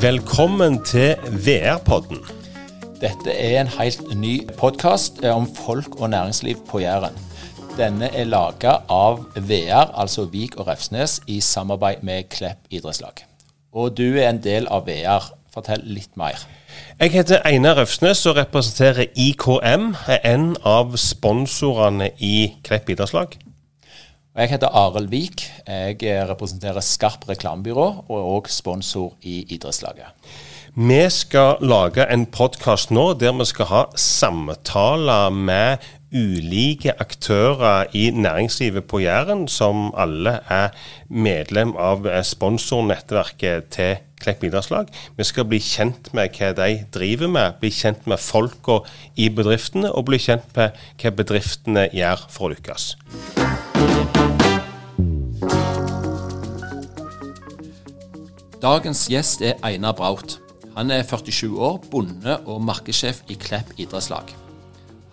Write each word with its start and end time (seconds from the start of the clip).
Velkommen 0.00 0.78
til 0.84 1.16
VR-podden. 1.44 2.22
Dette 3.02 3.34
er 3.34 3.58
en 3.60 3.68
helt 3.74 4.00
ny 4.16 4.38
podkast 4.56 5.18
om 5.28 5.44
folk 5.44 5.98
og 6.00 6.08
næringsliv 6.14 6.62
på 6.70 6.80
Jæren. 6.80 7.18
Denne 7.76 8.08
er 8.16 8.24
laga 8.24 8.78
av 8.88 9.18
VR, 9.36 9.90
altså 9.92 10.24
Vik 10.24 10.56
og 10.56 10.70
Refsnes, 10.70 11.18
i 11.26 11.40
samarbeid 11.44 12.00
med 12.02 12.30
Klepp 12.32 12.64
idrettslag. 12.70 13.26
Og 13.72 13.92
du 13.98 14.16
er 14.16 14.30
en 14.30 14.40
del 14.40 14.70
av 14.72 14.88
VR. 14.88 15.28
Fortell 15.52 15.84
litt 15.84 16.16
mer. 16.16 16.46
Jeg 17.00 17.12
heter 17.12 17.44
Einar 17.44 17.76
Røfsnes 17.76 18.24
og 18.30 18.40
representerer 18.40 19.12
IKM, 19.12 19.92
en 20.24 20.56
av 20.64 20.96
sponsorene 20.96 22.14
i 22.16 22.54
Klepp 22.64 22.88
idrettslag. 22.88 23.36
Jeg 24.40 24.54
heter 24.54 24.72
Arild 24.72 25.10
Vik. 25.12 25.42
Jeg 25.68 26.28
representerer 26.30 26.80
Skarp 26.80 27.26
reklamebyrå 27.28 27.82
og 28.08 28.14
er 28.16 28.28
òg 28.38 28.46
sponsor 28.48 29.10
i 29.20 29.42
idrettslaget. 29.52 30.14
Vi 30.80 31.00
skal 31.12 31.60
lage 31.60 32.06
en 32.08 32.24
podkast 32.24 32.88
nå 32.88 33.10
der 33.20 33.34
vi 33.36 33.44
skal 33.50 33.68
ha 33.68 33.82
samtaler 34.00 35.28
med 35.28 35.84
ulike 36.08 36.94
aktører 36.96 37.92
i 37.92 38.06
næringslivet 38.16 38.88
på 38.88 39.02
Jæren, 39.04 39.44
som 39.44 39.90
alle 39.92 40.38
er 40.48 40.72
medlem 41.10 41.76
av 41.76 42.08
sponsornettverket 42.24 43.68
til 43.76 44.00
Klepp 44.20 44.44
idrettslag. 44.44 44.88
Vi 45.16 45.24
skal 45.24 45.48
bli 45.48 45.60
kjent 45.64 46.10
med 46.16 46.32
hva 46.36 46.54
de 46.56 46.82
driver 46.92 47.28
med, 47.28 47.60
bli 47.60 47.72
kjent 47.72 48.08
med 48.08 48.20
folka 48.20 48.82
i 49.16 49.28
bedriftene, 49.32 49.92
og 49.92 50.08
bli 50.08 50.20
kjent 50.20 50.48
med 50.56 50.76
hva 51.00 51.14
bedriftene 51.20 51.88
gjør 51.92 52.28
for 52.28 52.48
å 52.48 52.54
lykkes. 52.56 52.94
Dagens 58.60 59.06
gjest 59.08 59.40
er 59.40 59.56
Einar 59.64 59.94
Braut. 59.96 60.36
Han 60.76 60.90
er 60.92 61.02
47 61.02 61.56
år, 61.56 61.78
bonde 61.90 62.36
og 62.44 62.60
markedssjef 62.62 63.22
i 63.32 63.36
Klepp 63.40 63.72
idrettslag. 63.80 64.34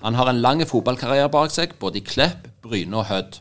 Han 0.04 0.18
har 0.20 0.30
en 0.30 0.42
lang 0.44 0.62
fotballkarriere 0.68 1.32
bak 1.32 1.54
seg, 1.56 1.78
både 1.80 2.02
i 2.02 2.04
Klepp, 2.04 2.50
Bryne 2.62 3.00
og 3.00 3.08
Hødd. 3.08 3.40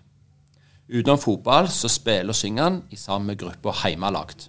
Utenom 0.86 1.18
fotball 1.18 1.66
så 1.74 1.90
spiller 1.90 2.30
og 2.30 2.38
synger 2.38 2.62
han 2.62 2.78
i 2.94 2.96
sammen 2.96 3.32
med 3.32 3.40
gruppa 3.42 3.74
Heimalagt. 3.82 4.48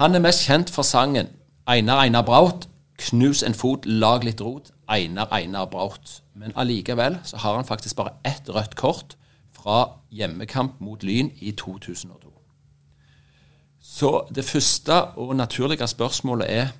Han 0.00 0.14
er 0.18 0.24
mest 0.24 0.48
kjent 0.48 0.70
for 0.70 0.82
sangen 0.82 1.28
'Einar 1.66 2.02
Einar 2.02 2.26
Braut', 2.26 2.66
'Knus 3.02 3.42
en 3.42 3.54
fot, 3.54 3.86
lag 3.86 4.24
litt 4.24 4.40
rot', 4.40 4.70
Einar 4.88 5.32
Einar 5.32 5.66
Braut. 5.66 6.22
Men 6.34 6.52
allikevel 6.56 7.18
så 7.24 7.36
har 7.36 7.56
han 7.56 7.64
faktisk 7.64 7.96
bare 7.96 8.14
ett 8.24 8.48
rødt 8.48 8.76
kort 8.76 9.16
fra 9.52 9.98
hjemmekamp 10.10 10.80
mot 10.80 11.02
Lyn 11.02 11.30
i 11.40 11.50
2002. 11.52 12.32
Så 13.82 14.26
det 14.34 14.44
første 14.44 15.02
og 15.18 15.36
naturlige 15.36 15.86
spørsmålet 15.86 16.46
er 16.50 16.72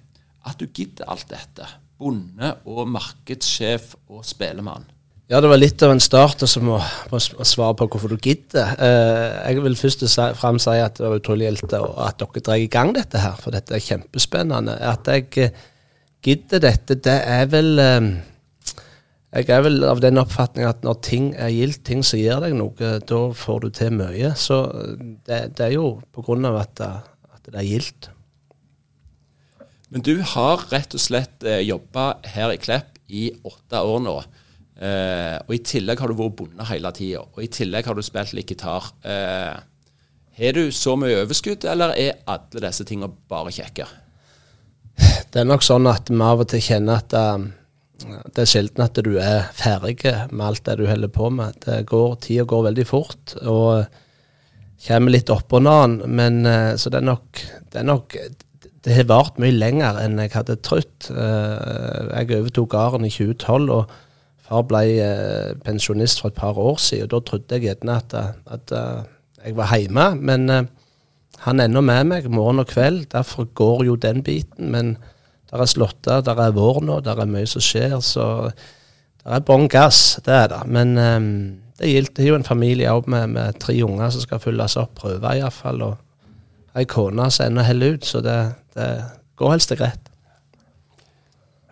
at 0.47 0.61
du 0.61 0.67
gidder 0.67 1.11
alt 1.11 1.27
dette. 1.31 1.67
Bonde 1.99 2.55
og 2.65 2.89
markedssjef 2.89 3.95
og 4.09 4.25
spelemann. 4.27 4.87
Ja, 5.31 5.41
det 5.41 5.49
var 5.49 5.57
litt 5.57 5.81
av 5.81 5.95
en 5.95 6.03
start 6.03 6.43
å 6.45 6.49
svare 6.51 7.75
på 7.79 7.87
hvorfor 7.89 8.11
du 8.11 8.19
gidder. 8.21 8.75
Eh, 8.77 9.37
jeg 9.49 9.63
vil 9.65 9.79
først 9.79 10.03
og 10.05 10.11
si 10.13 10.75
at 10.77 10.99
det 10.99 11.07
var 11.09 11.21
utrolig 11.23 11.47
gildt 11.47 11.73
at 11.73 12.19
dere 12.21 12.43
drar 12.43 12.61
i 12.61 12.67
gang 12.69 12.93
dette 12.93 13.23
her, 13.23 13.39
for 13.41 13.55
dette 13.55 13.73
er 13.73 13.85
kjempespennende. 13.87 14.75
At 14.77 15.09
jeg 15.09 15.31
eh, 15.41 15.63
gidder 16.23 16.63
dette, 16.63 16.99
det 17.03 17.19
er 17.29 17.49
vel 17.51 17.79
eh, 17.83 18.09
Jeg 19.33 19.49
er 19.49 19.63
vel 19.65 19.85
av 19.89 20.03
den 20.05 20.21
oppfatning 20.21 20.67
at 20.69 20.83
når 20.85 20.99
ting 21.05 21.31
er 21.41 21.53
gildt, 21.55 21.85
ting 21.89 22.03
som 22.05 22.21
gir 22.21 22.43
deg 22.45 22.57
noe, 22.59 22.97
da 23.09 23.21
får 23.33 23.63
du 23.65 23.71
til 23.73 23.95
mye. 23.97 24.35
Så 24.37 24.65
det, 25.27 25.57
det 25.57 25.71
er 25.71 25.79
jo 25.79 25.87
på 26.13 26.25
grunn 26.27 26.45
av 26.45 26.59
at, 26.61 26.83
at 26.85 27.49
det 27.49 27.57
er 27.57 27.71
gildt. 27.71 28.11
Men 29.93 30.05
du 30.05 30.15
har 30.25 30.63
rett 30.73 30.95
og 30.97 31.03
slett 31.05 31.45
eh, 31.45 31.61
jobba 31.67 32.15
her 32.33 32.55
i 32.55 32.61
Klepp 32.61 32.97
i 33.13 33.27
åtte 33.45 33.81
år 33.85 34.01
nå. 34.01 34.15
Eh, 34.83 35.37
og 35.45 35.53
i 35.53 35.61
tillegg 35.69 36.01
har 36.01 36.09
du 36.09 36.17
vært 36.17 36.39
bonde 36.39 36.69
hele 36.71 36.93
tida. 36.97 37.27
Og 37.29 37.43
i 37.45 37.51
tillegg 37.53 37.89
har 37.89 37.99
du 37.99 38.05
spilt 38.05 38.33
litt 38.37 38.49
gitar. 38.55 38.89
Eh, 39.05 40.49
du 40.57 40.63
så 40.73 40.97
mye 40.97 41.21
overskudd, 41.23 41.67
eller 41.69 41.93
er 42.01 42.23
alle 42.25 42.65
disse 42.65 42.87
tingene 42.89 43.13
bare 43.29 43.53
kjekke? 43.53 43.85
Det 45.33 45.41
er 45.41 45.49
nok 45.49 45.63
sånn 45.65 45.89
at 45.89 46.11
vi 46.13 46.19
av 46.21 46.43
og 46.43 46.49
til 46.51 46.61
kjenner 46.61 46.99
at 47.01 47.15
um, 47.17 47.47
det 48.03 48.43
er 48.43 48.49
sjelden 48.51 48.83
at 48.85 48.99
du 49.01 49.15
er 49.17 49.47
ferdig 49.57 49.95
med 50.29 50.43
alt 50.45 50.65
det 50.67 50.75
du 50.77 50.83
holder 50.85 51.09
på 51.15 51.31
med. 51.33 51.57
Det 51.65 51.79
går, 51.89 52.17
Tida 52.21 52.45
går 52.51 52.67
veldig 52.67 52.85
fort 52.85 53.33
og 53.41 53.87
kommer 54.85 55.15
litt 55.15 55.33
oppå 55.33 55.63
hverandre. 55.63 56.11
Men 56.21 56.43
uh, 56.45 56.75
så 56.77 56.93
det 56.93 57.01
er 57.01 57.07
nok 57.09 57.41
det, 57.41 57.79
er 57.81 57.87
nok, 57.89 58.17
det 58.85 58.97
har 58.99 59.09
vart 59.09 59.41
mye 59.41 59.57
lenger 59.57 60.03
enn 60.03 60.21
jeg 60.21 60.35
hadde 60.35 60.59
trodd. 60.61 61.09
Jeg 61.09 62.29
overtok 62.37 62.69
gården 62.75 63.09
i 63.09 63.13
2012, 63.15 63.73
og 63.73 63.95
far 64.51 64.67
ble 64.69 64.85
pensjonist 65.65 66.21
for 66.21 66.29
et 66.29 66.41
par 66.43 66.61
år 66.61 66.77
siden. 66.77 67.09
og 67.09 67.15
Da 67.15 67.23
trodde 67.31 67.57
jeg 67.57 67.71
gjerne 67.71 67.97
at, 68.03 68.19
at 68.53 68.77
jeg 69.47 69.57
var 69.57 69.73
hjemme. 69.79 70.11
Men 70.21 70.69
han 71.47 71.57
er 71.57 71.71
ennå 71.71 71.81
med 71.89 72.11
meg 72.11 72.29
morgen 72.29 72.61
og 72.61 72.69
kveld. 72.75 73.07
Derfor 73.17 73.49
går 73.49 73.87
jo 73.89 73.97
den 73.97 74.21
biten. 74.27 74.69
Men 74.75 74.97
der 75.53 75.61
er 75.61 75.69
slåtter, 75.69 76.23
der 76.25 76.39
er 76.41 76.55
vår 76.57 76.81
nå, 76.81 77.01
der 77.05 77.19
er 77.21 77.29
mye 77.29 77.49
som 77.49 77.61
skjer. 77.61 77.99
Så 78.01 78.25
det 79.21 79.35
er 79.37 79.45
bånn 79.45 79.69
gass, 79.71 80.17
det 80.25 80.33
er 80.33 80.49
det. 80.55 80.63
Men 80.73 80.95
um, 80.97 81.35
det 81.79 81.91
gjelder 81.91 82.31
jo 82.31 82.39
en 82.39 82.47
familie 82.47 82.93
òg 82.93 83.11
med, 83.13 83.35
med, 83.35 83.59
tre 83.61 83.77
unger 83.85 84.15
som 84.15 84.25
skal 84.25 84.41
fylles 84.41 84.79
opp 84.81 84.95
prøver, 85.03 85.43
iallfall. 85.43 85.85
Og 85.91 86.79
ei 86.79 86.87
kone 86.89 87.29
som 87.29 87.51
ennå 87.51 87.67
holder 87.69 87.99
ut, 87.99 88.09
så 88.09 88.23
det, 88.25 88.39
det 88.79 88.89
går 89.37 89.53
helst 89.53 89.77
greit. 89.77 90.09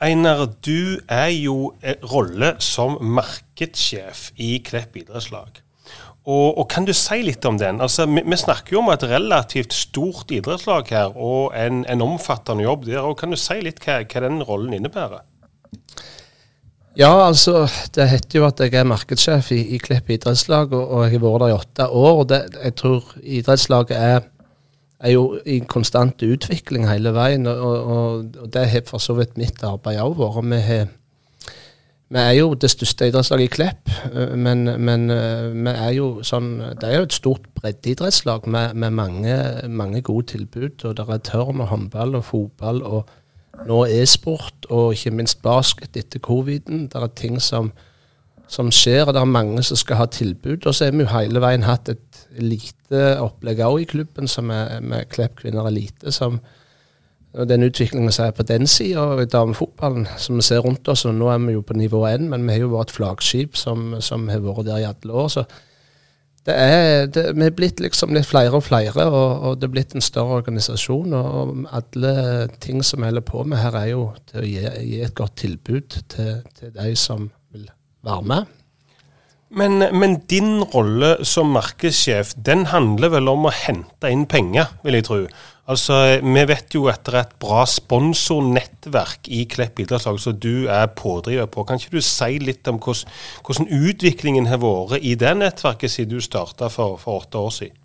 Einar, 0.01 0.47
du 0.65 1.01
er 1.13 1.33
jo 1.35 1.73
rolle 2.09 2.55
som 2.65 2.99
markedssjef 3.01 4.31
i 4.41 4.55
Klepp 4.65 4.97
idrettslag. 4.97 5.61
Og, 6.29 6.59
og, 6.59 6.67
Kan 6.69 6.85
du 6.85 6.93
si 6.97 7.23
litt 7.25 7.45
om 7.49 7.57
den? 7.59 7.81
Altså, 7.81 8.05
vi, 8.07 8.23
vi, 8.27 8.37
snakker 8.37 8.77
jo 8.77 8.83
om 8.83 8.91
et 8.93 9.05
relativt 9.09 9.73
stort 9.73 10.33
idrettslag 10.35 10.91
her, 10.93 11.17
og 11.17 11.55
en, 11.57 11.85
en 11.89 12.05
omfattende 12.05 12.67
jobb 12.67 12.85
der. 12.91 13.01
og 13.01 13.17
Kan 13.21 13.33
du 13.33 13.39
si 13.41 13.57
litt 13.65 13.81
hva, 13.85 14.03
hva 14.05 14.25
den 14.27 14.43
rollen 14.45 14.77
innebærer? 14.77 15.25
Ja, 16.99 17.13
altså, 17.29 17.69
det 17.95 18.09
heter 18.11 18.41
jo 18.41 18.49
at 18.49 18.61
jeg 18.61 18.75
er 18.75 18.89
markedssjef 18.89 19.53
i, 19.55 19.61
i 19.77 19.79
Klepp 19.81 20.11
idrettslag, 20.11 20.75
og, 20.75 20.83
og, 20.91 21.05
jeg 21.07 21.17
har 21.17 21.25
vært 21.25 21.41
der 21.41 21.49
i 21.49 21.57
åtte 21.57 21.89
år. 21.89 22.13
og 22.13 22.29
det, 22.29 22.41
Jeg 22.65 22.77
tror 22.83 23.11
idrettslaget 23.23 23.97
er, 23.97 24.27
er, 25.01 25.11
jo 25.15 25.39
i 25.47 25.61
konstant 25.65 26.23
utvikling 26.27 26.89
hele 26.91 27.15
veien, 27.17 27.47
og, 27.47 27.93
og 27.95 28.51
det 28.53 28.67
har 28.75 28.89
for 28.91 29.01
så 29.01 29.17
vidt 29.17 29.39
mitt 29.41 29.63
arbeid 29.65 30.03
òg 30.03 30.19
vært. 30.19 30.51
Vi 30.51 30.61
har 30.67 30.91
vi 32.10 32.19
er 32.19 32.32
jo 32.41 32.54
det 32.59 32.71
største 32.72 33.06
idrettslaget 33.06 33.44
i 33.44 33.53
Klepp, 33.54 33.91
eh, 34.10 34.32
men, 34.34 34.65
men 34.82 35.10
eh, 35.15 35.53
vi 35.54 35.71
er 35.71 35.93
jo 35.94 36.09
sånn, 36.26 36.56
det 36.81 36.88
er 36.88 36.97
jo 36.98 37.06
et 37.06 37.15
stort 37.15 37.47
breddeidrettslag 37.54 38.48
med, 38.50 38.75
med 38.75 38.97
mange, 38.98 39.37
mange, 39.69 40.03
gode 40.03 40.32
tilbud. 40.32 40.84
og 40.84 40.97
Det 40.98 41.06
er 41.06 41.22
tørn 41.31 41.62
og 41.62 41.71
håndball 41.71 42.19
og 42.19 42.26
fotball 42.26 42.82
og 42.82 43.15
nå 43.66 43.84
e-sport 43.87 44.66
og 44.71 44.97
ikke 44.97 45.15
minst 45.15 45.38
basket 45.44 45.97
etter 46.00 46.19
coviden. 46.19 46.88
Det 46.91 46.98
er 46.98 47.15
ting 47.15 47.38
som, 47.43 47.71
som, 48.48 48.72
skjer, 48.75 49.04
og 49.06 49.15
det 49.15 49.22
er 49.22 49.31
mange 49.31 49.62
som 49.62 49.78
skal 49.78 50.03
ha 50.03 50.06
tilbud. 50.10 50.66
Og 50.66 50.75
så 50.75 50.88
har 50.88 50.97
vi 50.97 51.04
jo 51.04 51.12
hele 51.12 51.42
veien 51.44 51.69
hatt 51.69 51.92
et 51.92 52.25
eliteopplegg 52.41 53.62
òg 53.66 53.84
i 53.84 53.91
klubben, 53.92 54.27
som 54.27 54.50
er 54.50 54.81
med 54.82 55.06
Klepp 55.15 55.38
kvinner 55.44 55.69
elite. 55.71 56.10
som 56.10 56.41
den 57.33 57.63
utviklingen 57.63 58.13
som 58.13 58.27
er 58.27 58.35
på 58.35 58.43
den 58.43 58.67
sida 58.67 59.05
i 59.23 59.27
damefotballen, 59.31 60.09
som 60.19 60.37
vi 60.41 60.43
ser 60.43 60.65
rundt 60.65 60.89
oss. 60.89 61.05
og 61.05 61.15
Nå 61.15 61.31
er 61.31 61.39
vi 61.45 61.53
jo 61.55 61.63
på 61.63 61.77
nivå 61.79 62.05
én, 62.09 62.29
men 62.29 62.47
vi 62.47 62.57
har 62.57 62.65
jo 62.65 62.72
vært 62.75 62.91
et 62.91 62.97
flaggskip 62.97 63.57
som, 63.57 64.01
som, 64.03 64.28
har 64.28 64.43
vært 64.43 64.66
der 64.66 64.83
i 64.83 64.89
alle 64.89 65.13
år. 65.13 65.28
så 65.28 65.45
det 66.47 66.54
er, 66.57 67.07
det, 67.07 67.37
Vi 67.37 67.45
er 67.47 67.54
blitt 67.54 67.81
liksom 67.81 68.15
litt 68.16 68.27
flere 68.27 68.57
og 68.57 68.65
flere, 68.65 69.07
og, 69.07 69.43
og, 69.43 69.59
det 69.60 69.69
er 69.69 69.75
blitt 69.75 69.95
en 69.95 70.03
større 70.03 70.41
organisasjon. 70.41 71.13
og 71.13 71.66
Alle 71.71 72.49
ting 72.60 72.83
som 72.84 73.01
vi 73.01 73.10
holder 73.10 73.27
på 73.27 73.45
med 73.45 73.63
her, 73.63 73.77
er 73.77 73.93
jo 73.93 74.07
til 74.31 74.41
å 74.41 74.47
gi, 74.49 74.65
gi 74.89 75.03
et 75.04 75.15
godt 75.15 75.37
tilbud 75.37 76.01
til, 76.09 76.41
til 76.59 76.72
de 76.75 76.97
som 76.97 77.31
vil 77.53 77.69
være 78.03 78.27
med. 78.27 78.57
Men, 79.51 79.83
men, 79.99 80.21
din 80.31 80.63
rolle 80.63 81.25
som 81.27 81.51
markedssjef, 81.51 82.37
den 82.47 82.69
handler 82.71 83.10
vel 83.16 83.31
om 83.33 83.49
å 83.49 83.54
hente 83.54 84.10
inn 84.10 84.28
penger, 84.31 84.71
vil 84.84 84.95
jeg 84.95 85.07
tro. 85.09 85.25
Altså, 85.71 86.19
Vi 86.22 86.43
vet 86.51 86.75
jo 86.75 86.89
etter 86.91 87.21
et 87.21 87.34
bra 87.43 87.63
sponsornettverk 87.69 89.28
i 89.31 89.45
Klepp 89.51 89.78
idrettslag 89.83 90.19
som 90.19 90.39
du 90.39 90.67
er 90.67 90.89
pådriver 90.99 91.47
på. 91.47 91.65
Kan 91.65 91.78
ikke 91.78 92.01
du 92.01 92.03
si 92.03 92.41
litt 92.43 92.67
om 92.71 92.81
hvordan, 92.83 93.13
hvordan 93.47 93.69
utviklingen 93.71 94.49
har 94.51 94.59
vært 94.65 95.05
i 95.07 95.15
det 95.15 95.37
nettverket 95.39 95.93
siden 95.93 96.17
du 96.17 96.25
starta 96.25 96.71
for, 96.72 96.99
for, 96.99 97.22
åtte 97.22 97.39
år 97.39 97.55
siden? 97.55 97.77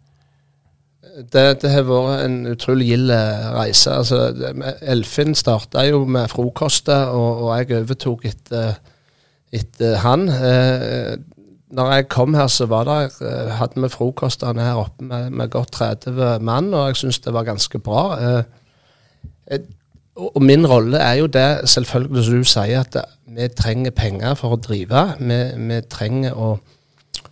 Det, 1.32 1.46
det 1.62 1.70
har 1.72 1.86
vært 1.88 2.26
en 2.26 2.40
utrolig 2.52 2.90
gild 2.90 3.14
reise. 3.56 3.94
Altså, 3.94 4.50
Elfin 4.82 5.38
starta 5.38 5.86
jo 5.86 6.02
med 6.10 6.28
frokoster, 6.34 7.14
og, 7.14 7.46
og 7.46 7.54
jeg 7.60 7.84
overtok 7.84 8.26
etter, 8.32 8.82
etter 9.54 10.02
han. 10.02 10.26
Når 11.74 11.92
jeg 11.92 12.10
kom 12.14 12.36
her, 12.38 12.48
så 12.48 12.68
var 12.70 12.86
det, 12.86 13.16
eh, 13.26 13.56
hadde 13.58 13.82
vi 13.82 13.90
frokostene 13.90 14.62
her 14.62 14.84
oppe 14.84 15.06
med, 15.06 15.30
med 15.30 15.50
godt 15.50 15.72
30 15.72 16.40
mann, 16.46 16.74
og 16.74 16.88
jeg 16.88 16.96
syns 16.96 17.20
det 17.20 17.34
var 17.34 17.48
ganske 17.48 17.80
bra. 17.80 18.04
Eh, 18.22 19.60
og 20.16 20.44
min 20.44 20.68
rolle 20.68 20.98
er 20.98 21.14
jo 21.20 21.28
det, 21.28 21.70
selvfølgelig 21.70 22.24
som 22.24 22.38
du 22.38 22.48
sier, 22.48 22.86
at 22.86 22.96
vi 23.28 23.48
trenger 23.52 23.92
penger 23.92 24.38
for 24.40 24.56
å 24.56 24.62
drive. 24.62 25.02
Vi, 25.20 25.40
vi 25.68 25.80
trenger 25.92 26.38
å, 26.40 26.54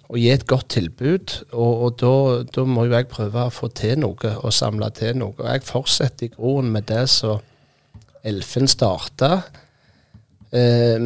å, 0.09 0.17
gi 0.19 0.27
et 0.33 0.43
godt 0.49 0.73
tilbud. 0.75 1.37
Og, 1.53 1.85
og 1.85 2.01
da, 2.51 2.65
må 2.67 2.87
jo 2.89 2.97
jeg 2.97 3.07
prøve 3.11 3.47
å 3.47 3.53
få 3.53 3.69
til 3.71 4.01
noe 4.03 4.35
og 4.35 4.51
samle 4.51 4.89
til 4.97 5.15
noe. 5.21 5.37
Og 5.37 5.47
jeg 5.47 5.67
fortsetter 5.69 6.27
i 6.27 6.33
groen 6.35 6.73
med 6.75 6.89
det 6.91 7.05
som 7.13 7.39
Elfen 8.23 8.67
starta. 8.71 9.43
Eh, 10.53 10.97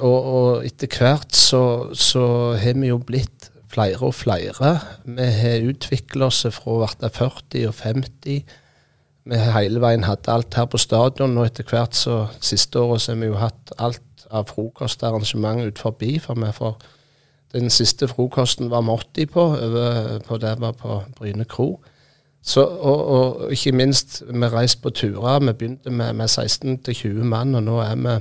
og, 0.00 0.18
og, 0.18 0.64
etter 0.64 0.88
hvert 0.98 1.36
så, 1.36 1.92
så 1.92 2.24
har 2.56 2.78
vi 2.80 2.88
jo 2.88 2.98
blitt 3.04 3.50
flere 3.72 4.00
og 4.08 4.14
flere. 4.16 4.74
Vi 5.04 5.28
har 5.36 5.68
utvikla 5.68 6.28
oss 6.28 6.44
fra 6.52 6.74
å 6.74 6.82
være 6.82 7.12
40 7.12 7.70
og 7.70 7.78
50 7.78 8.58
vi 9.24 9.38
har 9.38 9.54
hele 9.54 9.78
veien 9.82 10.06
hatt 10.06 10.26
alt 10.30 10.56
her 10.58 10.66
på 10.70 10.80
stadion, 10.82 11.36
og 11.38 11.46
etter 11.46 11.66
hvert 11.68 11.94
så 11.94 12.24
siste 12.42 12.80
året 12.80 13.04
så 13.04 13.12
har 13.12 13.20
vi 13.20 13.30
jo 13.30 13.38
hatt 13.38 13.74
alt 13.78 14.26
av 14.34 14.48
frokostarrangement 14.50 15.62
ut 15.68 15.78
forbi. 15.78 16.16
For 16.22 16.38
vi 16.40 16.50
for 16.56 16.80
den 17.54 17.70
siste 17.70 18.08
frokosten 18.10 18.70
var 18.72 18.82
vi 18.82 18.96
80 18.96 19.30
på, 19.30 19.46
over 19.68 20.18
på 20.26 20.38
det 20.42 20.56
var 20.60 20.74
på 20.78 21.02
Bryne 21.18 21.46
kro. 21.46 21.76
Så, 22.42 22.64
og, 22.66 23.06
og, 23.06 23.52
ikke 23.54 23.72
minst, 23.72 24.22
vi 24.26 24.48
reiste 24.50 24.82
på 24.82 24.90
turer. 24.90 25.38
Vi 25.38 25.52
begynte 25.52 25.90
med, 25.90 26.12
med 26.18 26.28
16 26.28 26.80
20 26.82 27.24
mann, 27.24 27.54
og 27.54 27.62
nå 27.62 27.78
er 27.84 27.94
vi, 27.96 28.16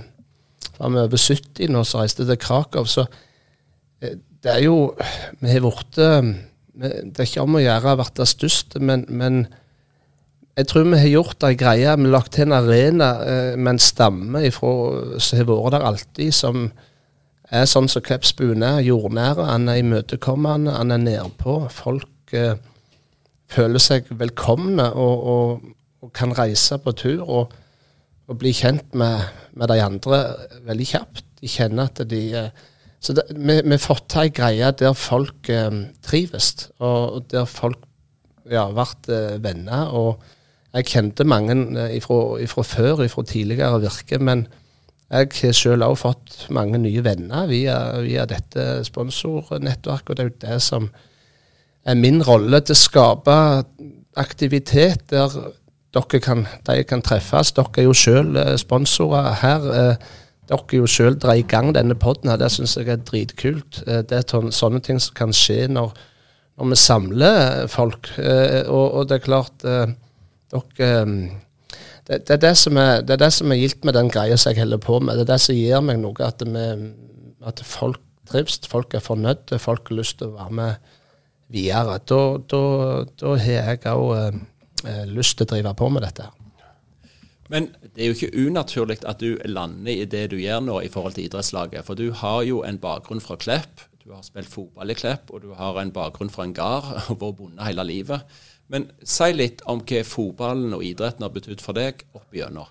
er 0.80 0.94
vi 0.94 1.02
over 1.02 1.18
70 1.18 1.72
nå 1.74 1.82
som 1.84 2.04
reiste 2.04 2.28
til 2.30 2.38
Krakow. 2.38 2.86
Så 2.86 3.08
eh, 4.02 4.20
det 4.44 4.56
er 4.56 4.64
jo 4.66 4.94
Vi 5.42 5.50
har 5.50 5.62
blitt 5.62 5.98
Det 5.98 7.20
er 7.20 7.28
ikke 7.28 7.44
om 7.44 7.58
å 7.58 7.64
gjøre 7.64 7.96
å 7.96 8.00
bli 8.02 8.26
størst, 8.30 8.78
men, 8.80 9.06
men 9.10 9.44
jeg 10.58 10.68
tror 10.68 10.88
vi 10.90 11.00
har 11.00 11.08
gjort 11.10 11.44
ei 11.48 11.56
greie. 11.58 11.98
Vi 11.98 12.06
har 12.06 12.14
lagt 12.14 12.34
til 12.36 12.46
en 12.48 12.58
arena 12.60 13.12
eh, 13.26 13.58
med 13.58 13.76
en 13.76 13.82
stamme 13.82 14.42
som 14.52 15.40
har 15.40 15.48
vært 15.50 15.76
der 15.76 15.86
alltid, 15.88 16.34
som 16.36 16.66
er 17.52 17.68
sånn 17.68 17.90
som 17.92 18.04
Kleppsbuen 18.04 18.64
er. 18.64 18.84
Jordnære. 18.86 19.48
Han 19.50 19.70
er 19.72 19.82
imøtekommende, 19.82 20.76
han 20.78 20.92
er 20.92 21.02
nedpå. 21.02 21.58
Folk 21.74 22.36
eh, 22.36 22.60
føler 23.52 23.84
seg 23.84 24.10
velkomne 24.20 24.88
og, 24.94 25.28
og, 25.34 25.70
og, 26.02 26.12
kan 26.16 26.34
reise 26.38 26.80
på 26.82 26.94
tur 26.98 27.22
og, 27.28 27.54
og 28.28 28.40
bli 28.40 28.54
kjent 28.56 28.96
med, 28.98 29.28
med, 29.54 29.68
de 29.72 29.80
andre 29.84 30.22
veldig 30.68 30.88
kjapt. 30.94 31.26
De 31.42 31.50
kjenner 31.52 31.90
at 31.90 32.04
de 32.10 32.22
eh, 32.38 32.68
Så 33.02 33.16
vi, 33.34 33.56
har 33.58 33.82
fått 33.82 34.12
til 34.14 34.28
ei 34.28 34.34
greie 34.36 34.72
der 34.78 34.94
folk 34.94 35.50
eh, 35.50 35.72
trives, 36.06 36.70
og 36.80 37.26
der 37.32 37.48
folk 37.50 37.82
ja, 38.50 38.68
vært 38.70 39.10
eh, 39.10 39.42
venner. 39.42 39.90
og 39.90 40.22
jeg 40.72 40.88
kjente 40.88 41.26
mange 41.28 41.56
ifra, 41.92 42.40
fra 42.48 42.64
før, 42.64 43.08
fra 43.12 43.24
tidligere 43.28 43.82
virke, 43.82 44.20
men 44.20 44.46
jeg 45.12 45.28
har 45.42 45.52
selv 45.52 45.84
også 45.84 46.02
fått 46.06 46.36
mange 46.56 46.80
nye 46.80 47.04
venner 47.04 47.50
via, 47.50 48.00
via 48.00 48.24
dette 48.26 48.86
sponsornettverket. 48.88 50.10
Og 50.10 50.16
det 50.16 50.24
er 50.24 50.30
jo 50.30 50.38
det 50.46 50.62
som 50.64 50.88
min 51.98 52.22
rolle 52.24 52.62
til 52.62 52.76
å 52.76 52.82
skape 52.82 53.38
aktivitet 54.20 55.08
der 55.10 55.34
dere 55.92 56.22
kan, 56.24 56.46
de 56.68 56.84
kan 56.88 57.04
treffes. 57.04 57.52
Dere 57.58 57.82
er 57.82 57.88
jo 57.90 57.96
selv 57.98 58.38
eh, 58.40 58.56
sponsorer 58.60 59.34
her. 59.42 59.66
Eh, 59.76 60.12
dere 60.52 60.68
er 60.68 60.78
jo 60.78 60.88
selv 60.88 61.20
drar 61.24 61.40
i 61.40 61.48
gang 61.48 61.74
denne 61.76 61.98
poden 62.00 62.32
her. 62.32 62.40
Det 62.40 62.52
syns 62.54 62.78
jeg 62.78 62.88
er 62.92 63.04
dritkult. 63.04 63.82
Det 63.86 64.22
er 64.22 64.52
sånne 64.56 64.82
ting 64.84 65.02
som 65.04 65.16
kan 65.18 65.36
skje 65.36 65.66
når, 65.72 65.92
når 66.60 66.72
vi 66.72 66.80
samler 66.80 67.68
folk. 67.72 68.12
Og, 68.18 68.86
og 68.86 69.10
det 69.10 69.20
er 69.20 69.26
klart 69.26 69.68
dere, 69.68 70.96
det, 72.08 72.28
det, 72.28 72.34
er 72.36 72.42
det, 72.44 72.56
som 72.58 72.78
er, 72.78 73.02
det 73.06 73.16
er 73.16 73.22
det 73.22 73.34
som 73.34 73.52
er 73.52 73.60
gildt 73.62 73.86
med 73.88 73.96
den 73.96 74.10
greia 74.12 74.38
som 74.40 74.52
jeg 74.52 74.64
holder 74.64 74.82
på 74.84 75.00
med. 75.00 75.20
Det 75.20 75.28
er 75.28 75.34
det 75.34 75.42
som 75.44 75.56
gir 75.56 75.84
meg 75.86 76.02
noe, 76.02 76.28
at, 76.28 76.44
vi, 76.44 76.66
at 77.48 77.62
folk 77.68 78.02
trives, 78.28 78.60
folk 78.68 78.96
er 78.96 79.04
fornøyde, 79.06 79.60
folk 79.60 79.92
har 79.92 80.00
lyst 80.02 80.20
til 80.20 80.32
å 80.32 80.38
være 80.40 80.58
med 80.58 80.92
videre. 81.52 82.00
Da, 82.08 82.22
da, 82.52 82.62
da 83.20 83.34
har 83.40 83.58
jeg 83.76 83.84
òg 83.92 84.14
eh, 84.18 84.40
eh, 84.88 85.04
lyst 85.10 85.38
til 85.38 85.48
å 85.48 85.52
drive 85.54 85.76
på 85.78 85.90
med 85.94 86.06
dette. 86.08 86.30
Men 87.52 87.68
det 87.84 88.00
er 88.00 88.12
jo 88.12 88.16
ikke 88.16 88.46
unaturlig 88.48 89.02
at 89.04 89.20
du 89.20 89.36
lander 89.50 89.92
i 89.92 90.08
det 90.08 90.30
du 90.32 90.38
gjør 90.40 90.62
nå 90.64 90.78
i 90.86 90.92
forhold 90.92 91.18
til 91.18 91.28
idrettslaget. 91.28 91.84
For 91.84 92.00
du 92.00 92.14
har 92.16 92.46
jo 92.48 92.62
en 92.64 92.80
bakgrunn 92.80 93.24
fra 93.24 93.36
Klepp, 93.40 93.84
du 94.02 94.14
har 94.16 94.24
spilt 94.24 94.50
fotball 94.50 94.94
i 94.94 94.96
Klepp, 94.98 95.34
og 95.36 95.44
du 95.44 95.52
har 95.58 95.78
en 95.82 95.92
bakgrunn 95.94 96.32
fra 96.32 96.48
en 96.48 96.56
gard 96.56 96.88
og 97.12 97.20
vært 97.20 97.40
bonde 97.42 97.68
hele 97.68 97.86
livet. 97.88 98.40
Men 98.72 98.88
si 99.04 99.34
litt 99.36 99.66
om 99.68 99.84
hva 99.84 100.06
fotballen 100.08 100.78
og 100.78 100.86
idretten 100.88 101.28
har 101.28 101.34
betydd 101.36 101.64
for 101.64 101.76
deg 101.76 102.06
opp 102.16 102.32
igjennom. 102.32 102.70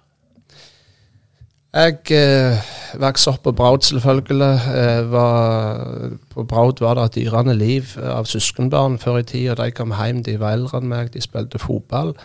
Jeg 1.71 2.01
eh, 2.11 2.71
vokste 2.99 3.31
opp 3.31 3.45
på 3.45 3.53
Braut, 3.55 3.85
selvfølgelig. 3.87 4.55
Eh, 4.75 5.13
var, 5.13 6.17
på 6.33 6.43
Braut 6.43 6.81
var 6.83 6.99
det 6.99 7.05
et 7.05 7.19
dyrende 7.21 7.55
liv 7.55 7.93
av 8.03 8.27
søskenbarn 8.27 8.99
før 8.99 9.21
i 9.21 9.23
tida. 9.29 9.55
De 9.55 9.71
kom 9.71 9.95
hjem, 9.95 10.25
de 10.27 10.35
var 10.41 10.57
eldre 10.59 10.81
enn 10.81 10.91
meg, 10.91 11.13
de 11.15 11.23
spilte 11.23 11.63
fotball. 11.63 12.17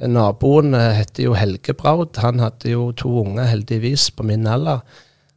Naboen 0.00 0.72
eh, 0.74 0.96
heter 0.96 1.28
jo 1.28 1.36
Helge 1.36 1.76
Braut. 1.76 2.22
Han 2.24 2.40
hadde 2.40 2.72
jo 2.72 2.88
to 2.96 3.12
unger, 3.20 3.50
heldigvis, 3.52 4.08
på 4.16 4.24
min 4.24 4.48
alder. 4.48 4.80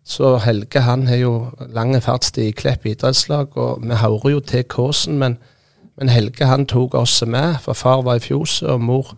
Så 0.08 0.38
Helge 0.44 0.86
han 0.88 1.08
har 1.12 1.20
jo 1.20 1.34
lang 1.76 1.98
fartstid 2.00 2.48
i 2.48 2.56
Klepp 2.56 2.88
idrettslag, 2.88 3.58
og 3.60 3.84
vi 3.84 4.00
hører 4.00 4.38
jo 4.38 4.40
til 4.40 4.64
Kåsen, 4.64 5.20
men 5.20 5.38
men 5.98 6.10
Helge 6.10 6.46
han 6.50 6.66
tok 6.66 6.96
oss 6.98 7.20
med, 7.26 7.60
for 7.62 7.78
far 7.78 8.02
var 8.02 8.18
i 8.18 8.24
fjoset, 8.24 8.70
og 8.74 8.82
mor 8.82 9.14